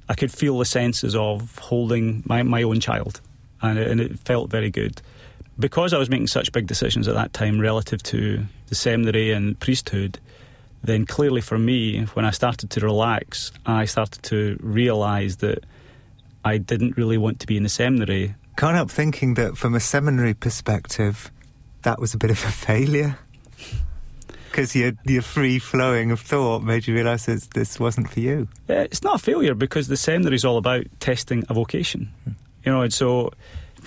i 0.09 0.15
could 0.15 0.31
feel 0.31 0.59
the 0.59 0.65
senses 0.65 1.15
of 1.17 1.57
holding 1.59 2.23
my, 2.27 2.43
my 2.43 2.63
own 2.63 2.81
child. 2.81 3.21
And 3.63 3.79
it, 3.79 3.91
and 3.91 4.01
it 4.01 4.19
felt 4.19 4.51
very 4.51 4.71
good. 4.71 5.03
Because 5.59 5.93
i 5.93 5.99
was 5.99 6.09
making 6.09 6.29
such 6.29 6.53
big 6.53 6.67
decisions 6.67 7.09
at 7.09 7.15
that 7.15 7.33
time 7.33 7.61
relative 7.61 8.03
to 8.05 8.47
the 8.69 8.75
seminary 8.75 9.33
and 9.33 9.59
priesthood 9.61 10.19
then 10.83 11.07
clearly 11.07 11.41
for 11.41 11.59
me, 11.59 12.05
when 12.15 12.25
I 12.25 12.31
started 12.31 12.71
to 12.71 12.81
relax, 12.81 13.53
I 13.67 13.85
started 13.85 14.23
to 14.25 14.57
realise 14.61 15.37
that 15.37 15.65
I 16.45 16.59
didn't 16.59 16.97
really 16.97 17.19
want 17.19 17.41
to 17.41 17.47
be 17.47 17.57
in 17.57 17.63
the 17.63 17.69
seminary. 17.69 18.35
Can't 18.57 18.75
help 18.77 18.91
thinking 18.91 19.35
that 19.35 19.57
from 19.57 19.75
a 19.75 19.81
seminary 19.81 20.35
perspective, 20.35 21.31
that 21.83 21.99
was 21.99 22.15
a 22.15 22.19
bit 22.19 22.31
of 22.31 22.43
a 22.45 22.51
failure. 22.51 23.19
Because 24.51 24.75
your, 24.75 24.91
your 25.05 25.23
free 25.23 25.61
flowing 25.61 26.11
of 26.11 26.19
thought 26.21 26.65
made 26.65 26.89
you 26.89 26.93
realise 26.93 27.27
that 27.27 27.49
this 27.55 27.79
wasn't 27.79 28.11
for 28.11 28.19
you. 28.19 28.49
Uh, 28.69 28.75
It's 28.91 29.01
not 29.05 29.15
a 29.15 29.19
failure 29.19 29.55
because 29.55 29.87
the 29.87 29.97
seminary 29.97 30.35
is 30.35 30.45
all 30.45 30.57
about 30.57 30.87
testing 30.99 31.45
a 31.49 31.55
vocation. 31.55 32.13
You 32.65 32.73
know, 32.73 32.83
and 32.83 32.93
so 32.93 33.31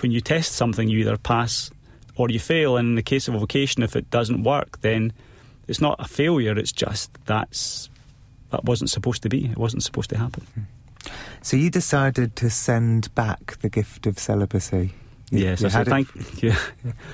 when 0.00 0.10
you 0.10 0.22
test 0.22 0.52
something, 0.52 0.88
you 0.88 1.00
either 1.00 1.18
pass 1.18 1.70
or 2.16 2.30
you 2.30 2.40
fail. 2.40 2.78
And 2.78 2.88
in 2.88 2.94
the 2.94 3.02
case 3.02 3.28
of 3.28 3.34
a 3.34 3.38
vocation, 3.38 3.82
if 3.82 3.94
it 3.94 4.08
doesn't 4.10 4.42
work, 4.42 4.80
then 4.80 5.12
it's 5.68 5.80
not 5.80 5.96
a 5.98 6.08
failure. 6.08 6.56
It's 6.58 6.72
just 6.72 7.10
that's 7.26 7.90
that 8.50 8.64
wasn't 8.64 8.90
supposed 8.90 9.22
to 9.22 9.28
be. 9.28 9.46
It 9.46 9.56
wasn't 9.58 9.82
supposed 9.82 10.10
to 10.10 10.18
happen. 10.18 10.46
Hmm. 10.54 10.60
So 11.42 11.56
you 11.56 11.70
decided 11.70 12.36
to 12.36 12.48
send 12.48 13.14
back 13.14 13.58
the 13.60 13.68
gift 13.68 14.06
of 14.06 14.18
celibacy. 14.18 14.94
You, 15.30 15.38
yes, 15.40 15.60
you 15.60 15.66
I 15.66 15.70
said 15.70 15.88
had, 15.88 15.88
it, 15.88 15.90
thank 15.90 16.42
you. 16.42 16.50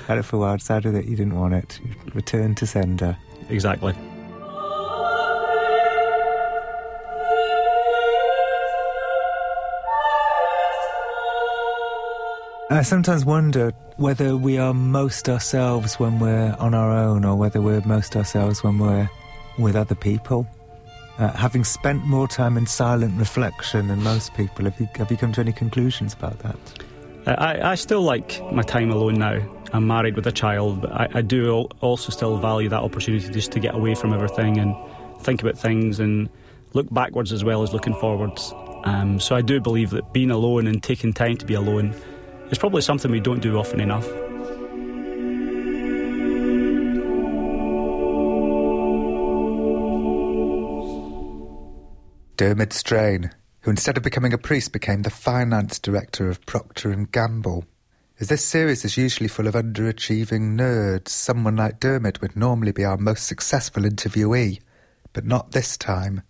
had 0.06 0.18
it 0.18 0.22
for 0.22 0.36
a 0.36 0.38
while, 0.38 0.56
decided 0.56 0.94
that 0.94 1.06
you 1.06 1.16
didn't 1.16 1.38
want 1.38 1.54
it. 1.54 1.80
You 1.84 1.94
returned 2.14 2.56
to 2.58 2.66
sender. 2.66 3.16
exactly. 3.48 3.94
I 12.72 12.82
sometimes 12.82 13.24
wonder 13.24 13.72
whether 13.96 14.36
we 14.36 14.56
are 14.56 14.72
most 14.72 15.28
ourselves 15.28 15.98
when 15.98 16.20
we're 16.20 16.54
on 16.60 16.72
our 16.72 16.92
own 16.92 17.24
or 17.24 17.34
whether 17.34 17.60
we're 17.60 17.80
most 17.80 18.14
ourselves 18.14 18.62
when 18.62 18.78
we're 18.78 19.10
with 19.58 19.74
other 19.74 19.96
people. 19.96 20.46
Uh, 21.18 21.32
having 21.32 21.64
spent 21.64 22.04
more 22.04 22.28
time 22.28 22.56
in 22.56 22.68
silent 22.68 23.18
reflection 23.18 23.88
than 23.88 24.00
most 24.04 24.34
people, 24.34 24.66
have 24.66 24.78
you, 24.78 24.88
have 24.94 25.10
you 25.10 25.16
come 25.16 25.32
to 25.32 25.40
any 25.40 25.52
conclusions 25.52 26.14
about 26.14 26.38
that? 26.38 26.56
Uh, 27.26 27.34
I, 27.38 27.72
I 27.72 27.74
still 27.74 28.02
like 28.02 28.40
my 28.52 28.62
time 28.62 28.92
alone 28.92 29.14
now. 29.14 29.40
I'm 29.72 29.88
married 29.88 30.14
with 30.14 30.28
a 30.28 30.32
child, 30.32 30.82
but 30.82 30.92
I, 30.92 31.08
I 31.14 31.22
do 31.22 31.66
also 31.80 32.12
still 32.12 32.38
value 32.38 32.68
that 32.68 32.82
opportunity 32.82 33.28
just 33.30 33.50
to 33.50 33.58
get 33.58 33.74
away 33.74 33.96
from 33.96 34.12
everything 34.12 34.58
and 34.58 34.76
think 35.22 35.42
about 35.42 35.58
things 35.58 35.98
and 35.98 36.30
look 36.72 36.88
backwards 36.94 37.32
as 37.32 37.42
well 37.42 37.64
as 37.64 37.72
looking 37.72 37.94
forwards. 37.94 38.54
Um, 38.84 39.18
so 39.18 39.34
I 39.34 39.42
do 39.42 39.60
believe 39.60 39.90
that 39.90 40.12
being 40.12 40.30
alone 40.30 40.68
and 40.68 40.80
taking 40.80 41.12
time 41.12 41.36
to 41.38 41.44
be 41.44 41.54
alone 41.54 41.96
is 42.50 42.58
probably 42.58 42.82
something 42.82 43.10
we 43.10 43.20
don't 43.20 43.40
do 43.40 43.58
often 43.58 43.80
enough. 43.80 44.08
Dermot 52.36 52.72
Strain, 52.72 53.30
who 53.60 53.70
instead 53.70 53.98
of 53.98 54.02
becoming 54.02 54.32
a 54.32 54.38
priest 54.38 54.72
became 54.72 55.02
the 55.02 55.10
finance 55.10 55.78
director 55.78 56.30
of 56.30 56.44
Procter 56.46 56.90
and 56.90 57.12
Gamble. 57.12 57.66
As 58.18 58.28
this 58.28 58.44
series 58.44 58.84
is 58.84 58.96
usually 58.96 59.28
full 59.28 59.46
of 59.46 59.54
underachieving 59.54 60.56
nerds, 60.56 61.08
someone 61.08 61.56
like 61.56 61.80
Dermot 61.80 62.20
would 62.22 62.36
normally 62.36 62.72
be 62.72 62.84
our 62.84 62.96
most 62.96 63.26
successful 63.26 63.82
interviewee, 63.82 64.60
but 65.12 65.26
not 65.26 65.52
this 65.52 65.76
time, 65.76 66.22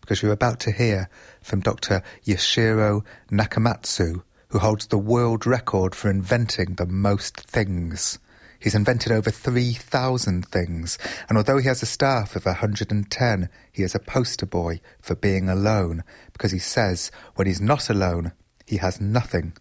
because 0.00 0.22
you're 0.22 0.32
about 0.32 0.60
to 0.60 0.72
hear 0.72 1.10
from 1.42 1.60
Dr. 1.60 2.02
Yoshiro 2.24 3.04
Nakamatsu, 3.30 4.22
who 4.50 4.58
holds 4.58 4.86
the 4.86 4.98
world 4.98 5.46
record 5.46 5.94
for 5.94 6.10
inventing 6.10 6.74
the 6.74 6.86
most 6.86 7.40
things. 7.40 8.18
He's 8.58 8.74
invented 8.74 9.10
over 9.10 9.30
3,000 9.30 10.46
things, 10.46 10.98
and 11.28 11.38
although 11.38 11.56
he 11.56 11.66
has 11.66 11.82
a 11.82 11.86
staff 11.86 12.36
of 12.36 12.44
110, 12.44 13.48
he 13.72 13.82
is 13.82 13.94
a 13.94 13.98
poster 13.98 14.44
boy 14.44 14.80
for 15.00 15.14
being 15.14 15.48
alone, 15.48 16.04
because 16.34 16.52
he 16.52 16.58
says 16.58 17.10
when 17.36 17.46
he's 17.46 17.60
not 17.60 17.88
alone, 17.88 18.32
he 18.66 18.76
has 18.76 19.00
nothing, 19.00 19.54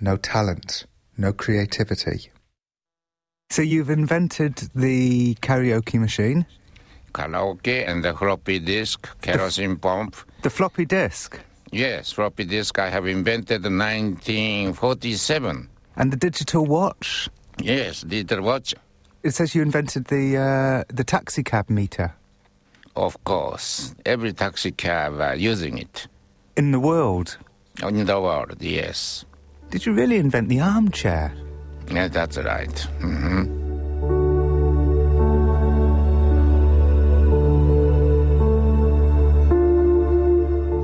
no 0.00 0.16
talent, 0.16 0.86
no 1.16 1.32
creativity. 1.32 2.30
So 3.50 3.62
you've 3.62 3.90
invented 3.90 4.70
the 4.74 5.34
karaoke 5.36 5.98
machine, 5.98 6.46
Karaoke 7.12 7.88
and 7.88 8.04
the 8.04 8.12
floppy 8.14 8.58
disk, 8.58 9.08
kerosene 9.20 9.76
pump. 9.76 10.16
the 10.42 10.50
floppy 10.50 10.84
disk, 10.84 11.38
Yes, 11.74 12.12
floppy 12.12 12.44
disk 12.44 12.78
I 12.78 12.88
have 12.88 13.04
invented 13.06 13.66
in 13.66 13.76
1947. 13.78 15.68
and 15.96 16.12
the 16.12 16.16
digital 16.16 16.64
watch. 16.66 17.28
Yes, 17.58 18.02
digital 18.02 18.42
watch, 18.42 18.74
It 19.24 19.34
says 19.34 19.54
you 19.54 19.62
invented 19.62 20.04
the 20.06 20.36
uh, 20.36 20.84
the 20.96 21.04
taxi 21.04 21.42
cab 21.42 21.68
meter 21.68 22.14
of 22.96 23.16
course. 23.24 23.92
Every 24.06 24.32
taxi 24.32 24.70
cab 24.70 25.20
are 25.20 25.34
using 25.34 25.78
it. 25.78 26.06
in 26.56 26.70
the 26.70 26.78
world. 26.78 27.38
In 27.82 28.06
the 28.06 28.20
world, 28.20 28.56
yes. 28.62 29.24
Did 29.70 29.84
you 29.86 29.92
really 29.94 30.18
invent 30.18 30.48
the 30.48 30.60
armchair? 30.60 31.32
Yeah, 31.90 32.06
that's 32.08 32.36
right. 32.38 32.78
hmm 33.00 33.63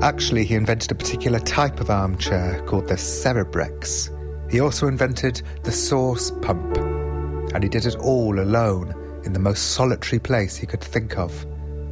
Actually, 0.01 0.43
he 0.43 0.55
invented 0.55 0.91
a 0.91 0.95
particular 0.95 1.37
type 1.37 1.79
of 1.79 1.91
armchair 1.91 2.59
called 2.65 2.87
the 2.87 2.95
Cerebrex. 2.95 4.09
He 4.51 4.59
also 4.59 4.87
invented 4.87 5.43
the 5.61 5.71
sauce 5.71 6.31
pump, 6.41 6.75
and 7.53 7.61
he 7.61 7.69
did 7.69 7.85
it 7.85 7.95
all 7.97 8.39
alone 8.39 8.95
in 9.25 9.33
the 9.33 9.39
most 9.39 9.73
solitary 9.73 10.17
place 10.17 10.57
he 10.57 10.65
could 10.65 10.81
think 10.81 11.19
of, 11.19 11.45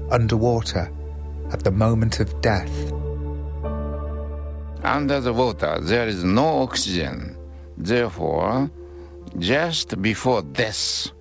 underwater, 0.10 0.92
at 1.52 1.64
the 1.64 1.70
moment 1.70 2.20
of 2.20 2.42
death. 2.42 2.92
Under 4.84 5.20
the 5.20 5.34
water, 5.34 5.78
there 5.80 6.08
is 6.08 6.24
no 6.24 6.64
oxygen. 6.64 7.38
Therefore, 7.78 8.72
just 9.38 10.02
before 10.02 10.42
death, 10.42 11.12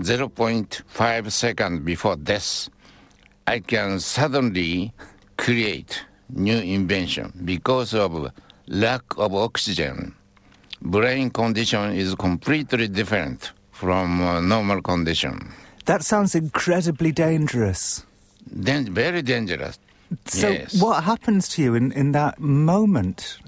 0.5 0.00 1.32
second 1.32 1.86
before 1.86 2.16
death, 2.16 2.68
I 3.46 3.60
can 3.60 4.00
suddenly 4.00 4.92
create 5.38 6.04
new 6.30 6.58
invention 6.58 7.32
because 7.44 7.94
of 7.94 8.30
lack 8.66 9.02
of 9.16 9.34
oxygen. 9.34 10.14
Brain 10.82 11.30
condition 11.30 11.92
is 11.92 12.14
completely 12.14 12.88
different 12.88 13.52
from 13.72 14.20
uh, 14.22 14.40
normal 14.40 14.82
condition. 14.82 15.52
That 15.86 16.02
sounds 16.04 16.34
incredibly 16.34 17.12
dangerous. 17.12 18.04
Then 18.50 18.92
very 18.92 19.22
dangerous. 19.22 19.78
So, 20.26 20.50
Yes. 20.50 20.80
what 20.80 21.02
happens 21.04 21.48
to 21.50 21.62
you 21.62 21.74
in, 21.74 21.92
in 21.92 22.12
that 22.12 22.38
moment, 22.38 23.38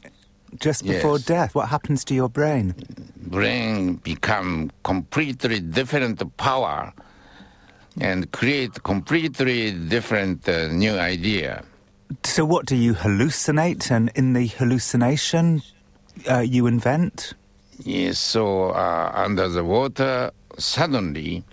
just 0.61 0.85
before 0.85 1.19
Yes. 1.19 1.27
death? 1.27 1.55
What 1.55 1.69
happens 1.69 2.05
to 2.07 2.15
your 2.15 2.29
brain? 2.29 2.75
brain 3.29 3.97
become 3.97 4.71
completely 4.85 5.61
different 5.61 6.19
power 6.39 6.93
and 8.01 8.31
create 8.33 8.83
completely 8.85 9.73
different 9.73 10.49
uh, 10.49 10.69
new 10.69 10.97
idea. 10.99 11.63
So, 12.25 12.45
what 12.45 12.67
do 12.67 12.77
you 12.77 12.95
hallucinate? 12.95 13.91
And 13.91 14.11
in 14.15 14.33
the 14.33 14.47
hallucination, 14.47 15.63
uh, 16.31 16.41
you 16.41 16.67
invent? 16.67 17.35
Yes, 17.85 18.19
so 18.19 18.71
uh, 18.71 19.13
under 19.15 19.49
the 19.49 19.65
water 19.65 20.31
suddenly 20.59 21.45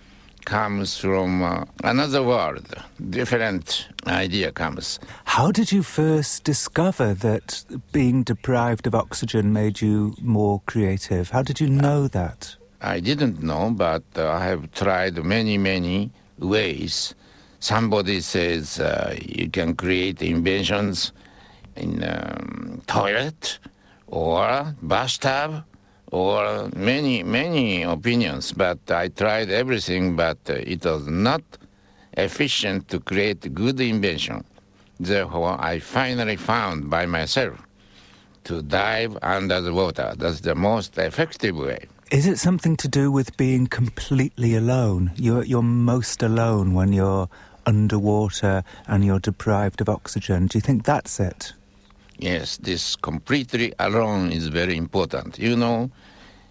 comes 0.46 0.98
from 0.98 1.44
uh, 1.44 1.66
another 1.84 2.24
world. 2.24 2.66
Different 3.10 3.88
idea 4.08 4.52
comes. 4.52 5.00
How 5.26 5.52
did 5.52 5.72
you 5.72 5.84
first 5.84 6.44
discover 6.44 7.14
that 7.16 7.66
being 7.92 8.24
deprived 8.24 8.88
of 8.88 8.96
oxygen 8.96 9.54
made 9.54 9.82
you 9.82 10.16
more 10.22 10.62
creative? 10.66 11.32
How 11.32 11.42
did 11.42 11.60
you 11.60 11.68
know 11.68 12.08
that? 12.08 12.56
I 12.82 13.00
didn't 13.00 13.42
know, 13.42 13.72
but 13.72 14.04
uh, 14.16 14.30
I 14.30 14.46
have 14.46 14.72
tried 14.72 15.18
many, 15.24 15.58
many 15.58 16.12
ways. 16.40 17.16
Somebody 17.60 18.22
says 18.22 18.80
uh, 18.80 19.18
you 19.22 19.50
can 19.50 19.76
create 19.76 20.22
inventions 20.22 21.14
in 21.76 22.04
um, 22.04 22.82
toilet 22.88 23.60
or 24.08 24.76
bathtub 24.82 25.64
or 26.12 26.70
many, 26.76 27.24
many 27.24 27.84
opinions. 27.84 28.52
But 28.52 28.80
I 28.90 29.08
tried 29.10 29.50
everything, 29.50 30.16
but 30.16 30.38
uh, 30.50 30.54
it 30.54 30.86
was 30.86 31.08
not 31.08 31.42
efficient 32.14 32.88
to 32.90 33.00
create 33.00 33.54
good 33.54 33.80
invention. 33.82 34.44
Therefore, 35.00 35.58
I 35.60 35.80
finally 35.80 36.38
found 36.38 36.90
by 36.90 37.06
myself 37.06 37.62
to 38.46 38.62
dive 38.62 39.18
under 39.22 39.60
the 39.60 39.74
water. 39.74 40.14
That's 40.18 40.40
the 40.42 40.56
most 40.56 40.98
effective 40.98 41.58
way. 41.58 41.88
Is 42.16 42.28
it 42.28 42.40
something 42.40 42.78
to 42.78 42.88
do 42.88 43.12
with 43.12 43.36
being 43.36 43.68
completely 43.68 44.56
alone? 44.56 45.12
You're, 45.18 45.44
you're 45.44 45.62
most 45.62 46.24
alone 46.24 46.74
when 46.74 46.94
you're 46.94 47.28
underwater 47.66 48.64
and 48.88 49.04
you're 49.04 49.20
deprived 49.20 49.82
of 49.82 49.90
oxygen. 49.90 50.48
Do 50.48 50.58
you 50.58 50.62
think 50.62 50.86
that's 50.86 51.20
it? 51.20 51.52
Yes, 52.18 52.56
this 52.56 52.96
completely 52.96 53.74
alone 53.80 54.32
is 54.32 54.48
very 54.48 54.78
important. 54.78 55.38
You 55.38 55.58
know, 55.58 55.92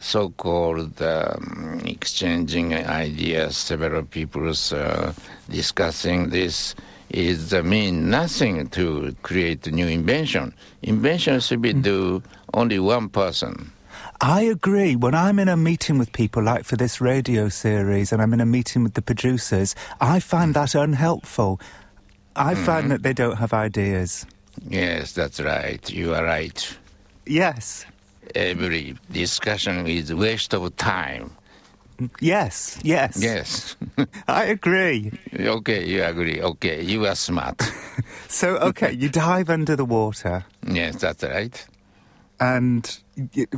so 0.00 0.28
called 0.36 1.00
um, 1.00 1.80
exchanging 1.86 2.74
ideas, 2.74 3.56
several 3.56 4.02
people's 4.02 4.70
uh, 4.70 5.14
discussing 5.48 6.28
this 6.28 6.74
is 7.08 7.54
uh, 7.54 7.62
mean 7.62 8.10
nothing 8.10 8.68
to 8.68 9.16
create 9.22 9.66
a 9.66 9.70
new 9.70 9.86
invention. 9.86 10.52
Invention 10.82 11.40
should 11.40 11.62
be 11.62 11.72
do 11.72 12.22
only 12.52 12.78
one 12.78 13.08
person. 13.08 13.72
I 14.20 14.42
agree. 14.42 14.96
When 14.96 15.14
I'm 15.14 15.38
in 15.38 15.48
a 15.48 15.56
meeting 15.56 15.98
with 15.98 16.12
people, 16.12 16.42
like 16.42 16.64
for 16.64 16.76
this 16.76 17.00
radio 17.00 17.48
series, 17.48 18.12
and 18.12 18.22
I'm 18.22 18.32
in 18.32 18.40
a 18.40 18.46
meeting 18.46 18.82
with 18.82 18.94
the 18.94 19.02
producers, 19.02 19.74
I 20.00 20.20
find 20.20 20.54
that 20.54 20.74
unhelpful. 20.74 21.60
I 22.36 22.54
mm-hmm. 22.54 22.64
find 22.64 22.90
that 22.90 23.02
they 23.02 23.12
don't 23.12 23.36
have 23.36 23.52
ideas. 23.52 24.26
Yes, 24.68 25.12
that's 25.12 25.40
right. 25.40 25.88
You 25.90 26.14
are 26.14 26.24
right. 26.24 26.78
Yes. 27.26 27.86
Every 28.34 28.96
discussion 29.10 29.86
is 29.86 30.14
waste 30.14 30.54
of 30.54 30.76
time. 30.76 31.30
Yes. 32.20 32.80
Yes. 32.82 33.16
Yes. 33.20 33.76
I 34.28 34.44
agree. 34.44 35.12
okay, 35.38 35.86
you 35.86 36.02
agree. 36.02 36.40
Okay, 36.40 36.82
you 36.82 37.06
are 37.06 37.14
smart. 37.14 37.60
So, 38.28 38.56
okay, 38.56 38.90
you 38.90 39.08
dive 39.10 39.48
under 39.48 39.76
the 39.76 39.84
water, 39.84 40.44
yes, 40.66 40.96
that's 40.96 41.22
right. 41.22 41.66
And 42.44 42.82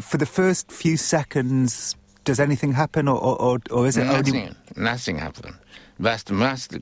for 0.00 0.18
the 0.18 0.26
first 0.26 0.70
few 0.70 0.96
seconds, 0.96 1.96
does 2.24 2.40
anything 2.40 2.72
happen, 2.72 3.08
or, 3.08 3.18
or, 3.20 3.58
or, 3.70 3.86
is 3.86 3.96
it 3.96 4.06
only. 4.06 4.32
Nothing, 4.32 4.56
nothing 4.76 5.18
happen. 5.18 5.54
But 5.98 6.30
must 6.30 6.76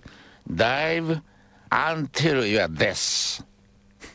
dive 0.52 1.20
until 1.70 2.44
you 2.44 2.60
are 2.60 2.68
death. 2.68 3.42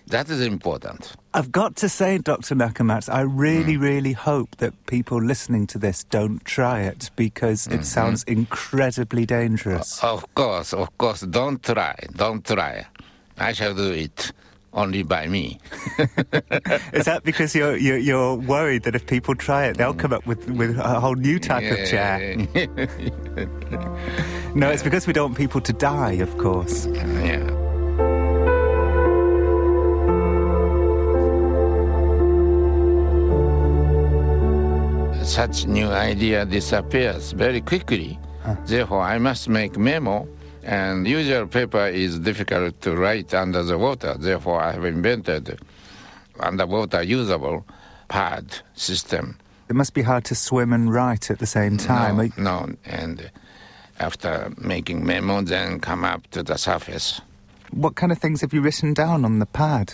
That 0.08 0.30
is 0.30 0.42
important. 0.42 1.14
I've 1.34 1.52
got 1.52 1.76
to 1.78 1.90
say, 1.90 2.18
Dr. 2.18 2.56
Nakamatsu, 2.56 3.10
I 3.14 3.22
really, 3.22 3.76
mm. 3.76 3.82
really 3.82 4.14
hope 4.14 4.56
that 4.58 4.74
people 4.88 5.22
listening 5.22 5.68
to 5.68 5.78
this 5.78 6.04
don't 6.06 6.44
try 6.46 6.82
it 6.82 7.12
because 7.16 7.68
it 7.68 7.74
mm-hmm. 7.74 7.84
sounds 7.84 8.24
incredibly 8.24 9.26
dangerous. 9.26 10.04
Of 10.04 10.26
course, 10.34 10.74
of 10.74 10.96
course. 10.98 11.22
Don't 11.22 11.62
try. 11.62 11.96
Don't 12.16 12.44
try. 12.44 12.88
I 13.38 13.54
shall 13.54 13.76
do 13.76 13.92
it 13.92 14.32
only 14.74 15.04
by 15.04 15.28
me. 15.28 15.60
Is 16.94 17.06
that 17.06 17.22
because 17.24 17.56
you're, 17.56 17.76
you're 17.78 17.98
you're 17.98 18.36
worried 18.36 18.84
that 18.84 18.96
if 18.96 19.06
people 19.08 19.36
try 19.36 19.66
it, 19.66 19.78
they'll 19.78 19.94
come 19.94 20.14
up 20.14 20.26
with, 20.26 20.50
with 20.50 20.78
a 20.78 21.00
whole 21.00 21.16
new 21.16 21.40
type 21.40 21.70
of 21.72 21.78
chair? 21.88 22.36
No, 24.56 24.70
it's 24.70 24.84
because 24.84 25.06
we 25.08 25.14
don't 25.14 25.30
want 25.32 25.38
people 25.38 25.62
to 25.62 25.74
die, 25.74 26.14
of 26.14 26.38
course. 26.38 26.88
yeah. 26.88 27.56
Such 35.24 35.68
new 35.68 35.88
idea 35.90 36.46
disappears 36.46 37.34
very 37.34 37.62
quickly. 37.62 38.18
Therefore, 38.66 39.02
I 39.02 39.20
must 39.20 39.48
make 39.48 39.78
memo. 39.78 40.28
And 40.70 41.08
usual 41.08 41.48
paper 41.48 41.88
is 41.88 42.20
difficult 42.20 42.80
to 42.82 42.96
write 42.96 43.34
under 43.34 43.64
the 43.64 43.76
water. 43.76 44.14
Therefore, 44.20 44.62
I 44.62 44.74
have 44.74 44.86
invented 44.86 45.60
underwater 46.40 47.02
usable 47.02 47.66
pad 48.08 48.46
system. 48.76 49.40
It 49.68 49.76
must 49.76 49.96
be 49.96 50.04
hard 50.04 50.26
to 50.26 50.36
swim 50.36 50.72
and 50.72 50.94
write 50.94 51.32
at 51.32 51.40
the 51.40 51.48
same 51.48 51.78
time. 51.78 52.18
No, 52.38 52.68
no, 52.68 52.76
and 52.86 53.32
after 54.00 54.54
making 54.60 55.04
memo, 55.04 55.42
then 55.42 55.80
come 55.80 56.06
up 56.06 56.28
to 56.30 56.44
the 56.44 56.56
surface. 56.56 57.20
What 57.72 57.96
kind 57.96 58.12
of 58.12 58.20
things 58.20 58.42
have 58.42 58.54
you 58.54 58.62
written 58.62 58.94
down 58.94 59.26
on 59.26 59.40
the 59.40 59.48
pad? 59.48 59.94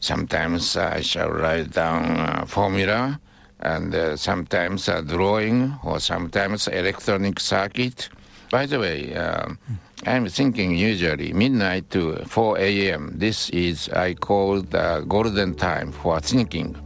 Sometimes 0.00 0.76
I 0.76 1.00
shall 1.00 1.30
write 1.30 1.70
down 1.70 2.04
uh, 2.20 2.44
formula, 2.44 3.18
and 3.60 3.94
uh, 3.94 4.18
sometimes 4.18 4.88
a 4.88 5.00
drawing, 5.00 5.74
or 5.82 6.00
sometimes 6.00 6.68
electronic 6.68 7.40
circuit. 7.40 8.10
By 8.50 8.66
the 8.66 8.78
way, 8.78 9.14
um 9.14 9.58
I'm 10.04 10.26
thinking 10.28 10.74
usually 10.76 11.32
midnight 11.32 11.90
to 11.90 12.16
4 12.26 12.58
a.m. 12.58 13.12
This 13.14 13.50
is 13.50 13.88
I 13.90 14.14
call 14.14 14.60
the 14.62 15.04
golden 15.06 15.54
time 15.54 15.92
for 15.92 16.18
thinking, 16.20 16.76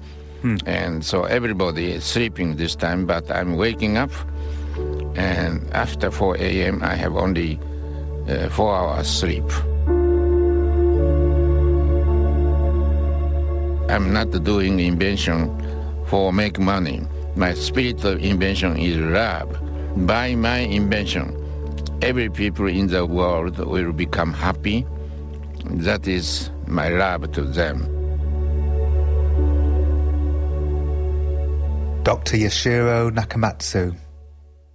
and 0.67 1.03
so 1.05 1.25
everybody 1.25 1.93
is 1.93 2.05
sleeping 2.05 2.57
this 2.57 2.77
time, 2.77 3.07
but 3.07 3.31
I'm 3.31 3.57
waking 3.57 3.97
up, 3.97 4.11
and 5.17 5.67
after 5.73 6.11
4 6.11 6.37
a.m. 6.37 6.83
I 6.83 6.95
have 6.95 7.17
only 7.17 7.59
uh, 8.29 8.51
four 8.51 8.75
hours 8.75 9.09
sleep. 9.09 9.45
I'm 13.89 14.13
not 14.13 14.31
doing 14.45 14.79
invention 14.79 15.51
for 16.07 16.33
make 16.35 16.59
money. 16.59 17.01
My 17.35 17.55
spirit 17.55 18.05
of 18.05 18.23
invention 18.23 18.77
is 18.77 18.99
love. 18.99 19.57
By 20.07 20.35
my 20.35 20.59
invention, 20.59 21.33
every 22.03 22.29
people 22.29 22.67
in 22.67 22.87
the 22.89 23.05
world 23.07 23.59
will 23.59 23.93
become 23.93 24.33
happy. 24.33 24.87
That 25.65 26.07
is 26.07 26.51
my 26.67 26.89
love 26.89 27.33
to 27.33 27.43
them. 27.43 27.93
Dr. 32.05 32.37
Yoshiro 32.37 33.11
Nakamatsu, 33.11 33.97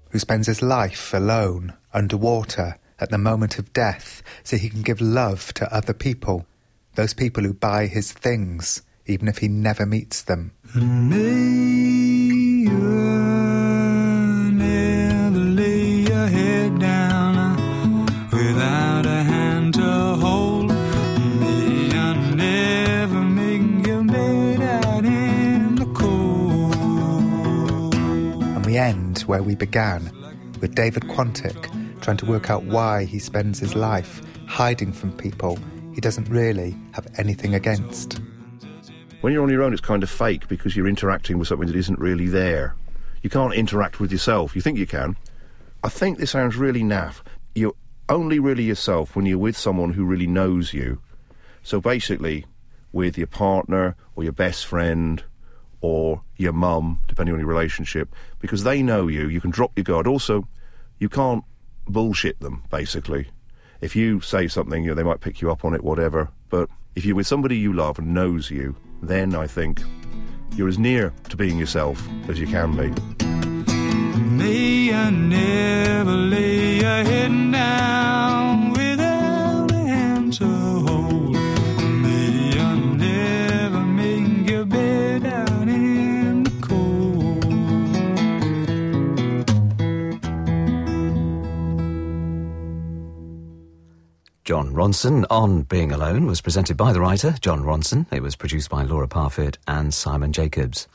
who 0.10 0.20
spends 0.20 0.48
his 0.48 0.62
life 0.62 1.14
alone, 1.14 1.74
underwater, 1.94 2.78
at 3.00 3.10
the 3.10 3.18
moment 3.18 3.58
of 3.58 3.74
death, 3.74 4.22
so 4.44 4.58
he 4.58 4.70
can 4.70 4.82
give 4.82 5.02
love 5.02 5.54
to 5.54 5.74
other 5.74 5.94
people, 5.94 6.46
those 6.96 7.14
people 7.14 7.44
who 7.44 7.54
buy 7.54 7.88
his 7.88 8.12
things, 8.12 8.82
even 9.06 9.28
if 9.28 9.38
he 9.38 9.48
never 9.48 9.86
meets 9.86 10.22
them. 10.24 10.52
May 10.76 12.11
where 29.32 29.42
we 29.42 29.56
began, 29.56 30.12
with 30.60 30.76
David 30.76 31.04
Quantick 31.04 32.02
trying 32.02 32.18
to 32.18 32.26
work 32.26 32.50
out 32.50 32.66
why 32.66 33.06
he 33.06 33.18
spends 33.18 33.60
his 33.60 33.76
life 33.76 34.22
hiding 34.46 34.92
from 34.92 35.16
people 35.16 35.58
he 35.94 36.02
doesn't 36.02 36.28
really 36.28 36.76
have 36.92 37.08
anything 37.18 37.56
against. 37.56 38.20
When 39.22 39.32
you're 39.32 39.44
on 39.44 39.50
your 39.50 39.64
own, 39.64 39.72
it's 39.72 39.82
kind 39.82 40.04
of 40.04 40.10
fake 40.10 40.50
because 40.50 40.76
you're 40.76 40.86
interacting 40.86 41.38
with 41.38 41.48
something 41.48 41.68
that 41.68 41.78
isn't 41.78 41.98
really 41.98 42.28
there. 42.28 42.76
You 43.22 43.30
can't 43.30 43.54
interact 43.54 44.02
with 44.02 44.12
yourself. 44.12 44.54
You 44.54 44.62
think 44.62 44.78
you 44.78 44.86
can. 44.86 45.16
I 45.82 45.88
think 45.88 46.18
this 46.18 46.32
sounds 46.32 46.58
really 46.58 46.82
naff. 46.82 47.22
You're 47.56 47.76
only 48.10 48.38
really 48.38 48.64
yourself 48.64 49.16
when 49.16 49.26
you're 49.26 49.38
with 49.38 49.56
someone 49.56 49.94
who 49.94 50.04
really 50.04 50.28
knows 50.28 50.74
you. 50.74 51.02
So 51.64 51.80
basically, 51.80 52.48
with 52.92 53.18
your 53.18 53.28
partner 53.28 53.96
or 54.18 54.26
your 54.26 54.34
best 54.34 54.66
friend 54.66 55.24
or 55.82 56.22
your 56.38 56.54
mum, 56.54 57.00
depending 57.08 57.34
on 57.34 57.40
your 57.40 57.50
relationship, 57.50 58.16
because 58.40 58.64
they 58.64 58.82
know 58.82 59.08
you, 59.08 59.28
you 59.28 59.42
can 59.42 59.52
drop 59.52 59.72
your 59.76 59.84
guard. 59.84 60.08
Also, 60.08 60.48
you 61.00 61.10
can't 61.10 61.44
bullshit 61.88 62.40
them, 62.40 62.64
basically. 62.70 63.28
If 63.82 63.96
you 63.96 64.22
say 64.22 64.48
something, 64.48 64.84
you 64.84 64.92
know, 64.92 64.96
they 64.96 65.04
might 65.04 65.22
pick 65.22 65.42
you 65.42 65.52
up 65.52 65.66
on 65.66 65.74
it, 65.74 65.84
whatever. 65.84 66.30
But 66.50 66.70
if 66.96 67.04
you're 67.04 67.16
with 67.16 67.28
somebody 67.28 67.58
you 67.58 67.74
love 67.74 67.98
and 67.98 68.14
knows 68.14 68.52
you, 68.52 68.76
then 69.02 69.34
I 69.34 69.48
think 69.48 69.82
you're 70.56 70.68
as 70.68 70.78
near 70.78 71.14
to 71.30 71.38
being 71.38 71.58
yourself 71.58 72.08
as 72.28 72.40
you 72.40 72.46
can 72.46 72.76
be. 72.76 72.94
May 74.20 74.92
you 74.92 75.12
never 75.12 76.12
lay 76.12 76.78
your 76.78 77.04
head 77.04 77.32
Jon 94.44 94.74
Ronson 94.74 95.24
on 95.30 95.62
Being 95.62 95.92
Alone 95.92 96.26
was 96.26 96.42
presented 96.42 96.76
by 96.76 96.92
the 96.92 97.00
writer, 97.00 97.36
Jon 97.42 97.62
Ronson. 97.62 98.12
It 98.12 98.24
was 98.24 98.36
produced 98.36 98.72
by 98.72 98.82
Laura 98.82 99.08
Parfitt 99.08 99.60
and 99.68 99.94
Simon 99.94 100.34
Jacobs. 100.34 100.88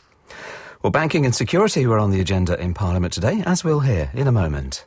Well, 0.82 0.90
banking 0.90 1.24
and 1.24 1.32
security 1.32 1.86
were 1.86 2.00
on 2.00 2.10
the 2.10 2.20
agenda 2.20 2.60
in 2.60 2.74
Parliament 2.74 3.12
today, 3.12 3.44
as 3.46 3.62
we'll 3.62 3.78
hear 3.78 4.10
in 4.14 4.26
a 4.26 4.32
moment. 4.32 4.84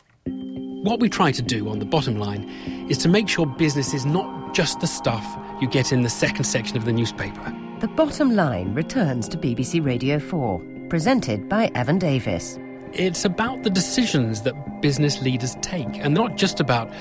What 0.83 0.99
we 0.99 1.07
try 1.07 1.31
to 1.31 1.41
do 1.41 1.69
on 1.69 1.79
the 1.79 1.85
bottom 1.85 2.19
line 2.19 2.49
is 2.89 2.97
to 2.99 3.07
make 3.07 3.29
sure 3.29 3.45
business 3.45 3.93
is 3.93 4.05
not 4.05 4.53
just 4.53 4.81
the 4.81 4.87
stuff 4.87 5.25
you 5.61 5.67
get 5.69 5.93
in 5.93 6.01
the 6.01 6.09
second 6.09 6.43
section 6.43 6.75
of 6.75 6.83
the 6.83 6.91
newspaper. 6.91 7.55
The 7.79 7.87
bottom 7.87 8.35
line 8.35 8.73
returns 8.73 9.29
to 9.29 9.37
BBC 9.37 9.83
Radio 9.83 10.19
4, 10.19 10.61
presented 10.89 11.47
by 11.47 11.71
Evan 11.75 11.97
Davis. 11.97 12.59
It's 12.91 13.23
about 13.23 13.63
the 13.63 13.69
decisions 13.69 14.41
that 14.41 14.81
business 14.81 15.21
leaders 15.21 15.55
take, 15.61 15.87
and 15.95 16.13
not 16.13 16.35
just 16.35 16.59
about 16.59 16.91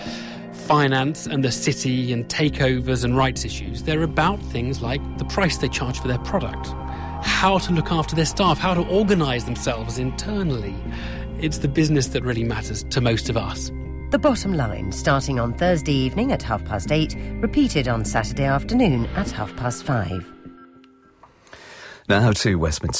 finance 0.58 1.26
and 1.26 1.42
the 1.42 1.52
city 1.52 2.12
and 2.12 2.28
takeovers 2.28 3.04
and 3.04 3.16
rights 3.16 3.44
issues. 3.44 3.82
They're 3.84 4.02
about 4.02 4.40
things 4.52 4.82
like 4.82 5.00
the 5.18 5.24
price 5.24 5.56
they 5.58 5.68
charge 5.68 6.00
for 6.00 6.08
their 6.08 6.18
product, 6.18 6.68
how 7.22 7.58
to 7.58 7.72
look 7.72 7.90
after 7.90 8.14
their 8.14 8.26
staff, 8.26 8.58
how 8.58 8.74
to 8.74 8.86
organise 8.88 9.44
themselves 9.44 9.98
internally. 9.98 10.74
It's 11.40 11.58
the 11.58 11.68
business 11.68 12.08
that 12.08 12.22
really 12.22 12.44
matters 12.44 12.84
to 12.84 13.00
most 13.00 13.28
of 13.30 13.36
us. 13.36 13.70
The 14.10 14.18
bottom 14.18 14.54
line, 14.54 14.90
starting 14.90 15.38
on 15.38 15.52
Thursday 15.52 15.92
evening 15.92 16.32
at 16.32 16.42
half 16.42 16.64
past 16.64 16.90
eight, 16.90 17.14
repeated 17.40 17.88
on 17.88 18.04
Saturday 18.04 18.44
afternoon 18.44 19.06
at 19.16 19.30
half 19.30 19.54
past 19.56 19.84
five. 19.84 20.26
Now 22.08 22.32
to 22.32 22.54
Westminster. 22.56 22.96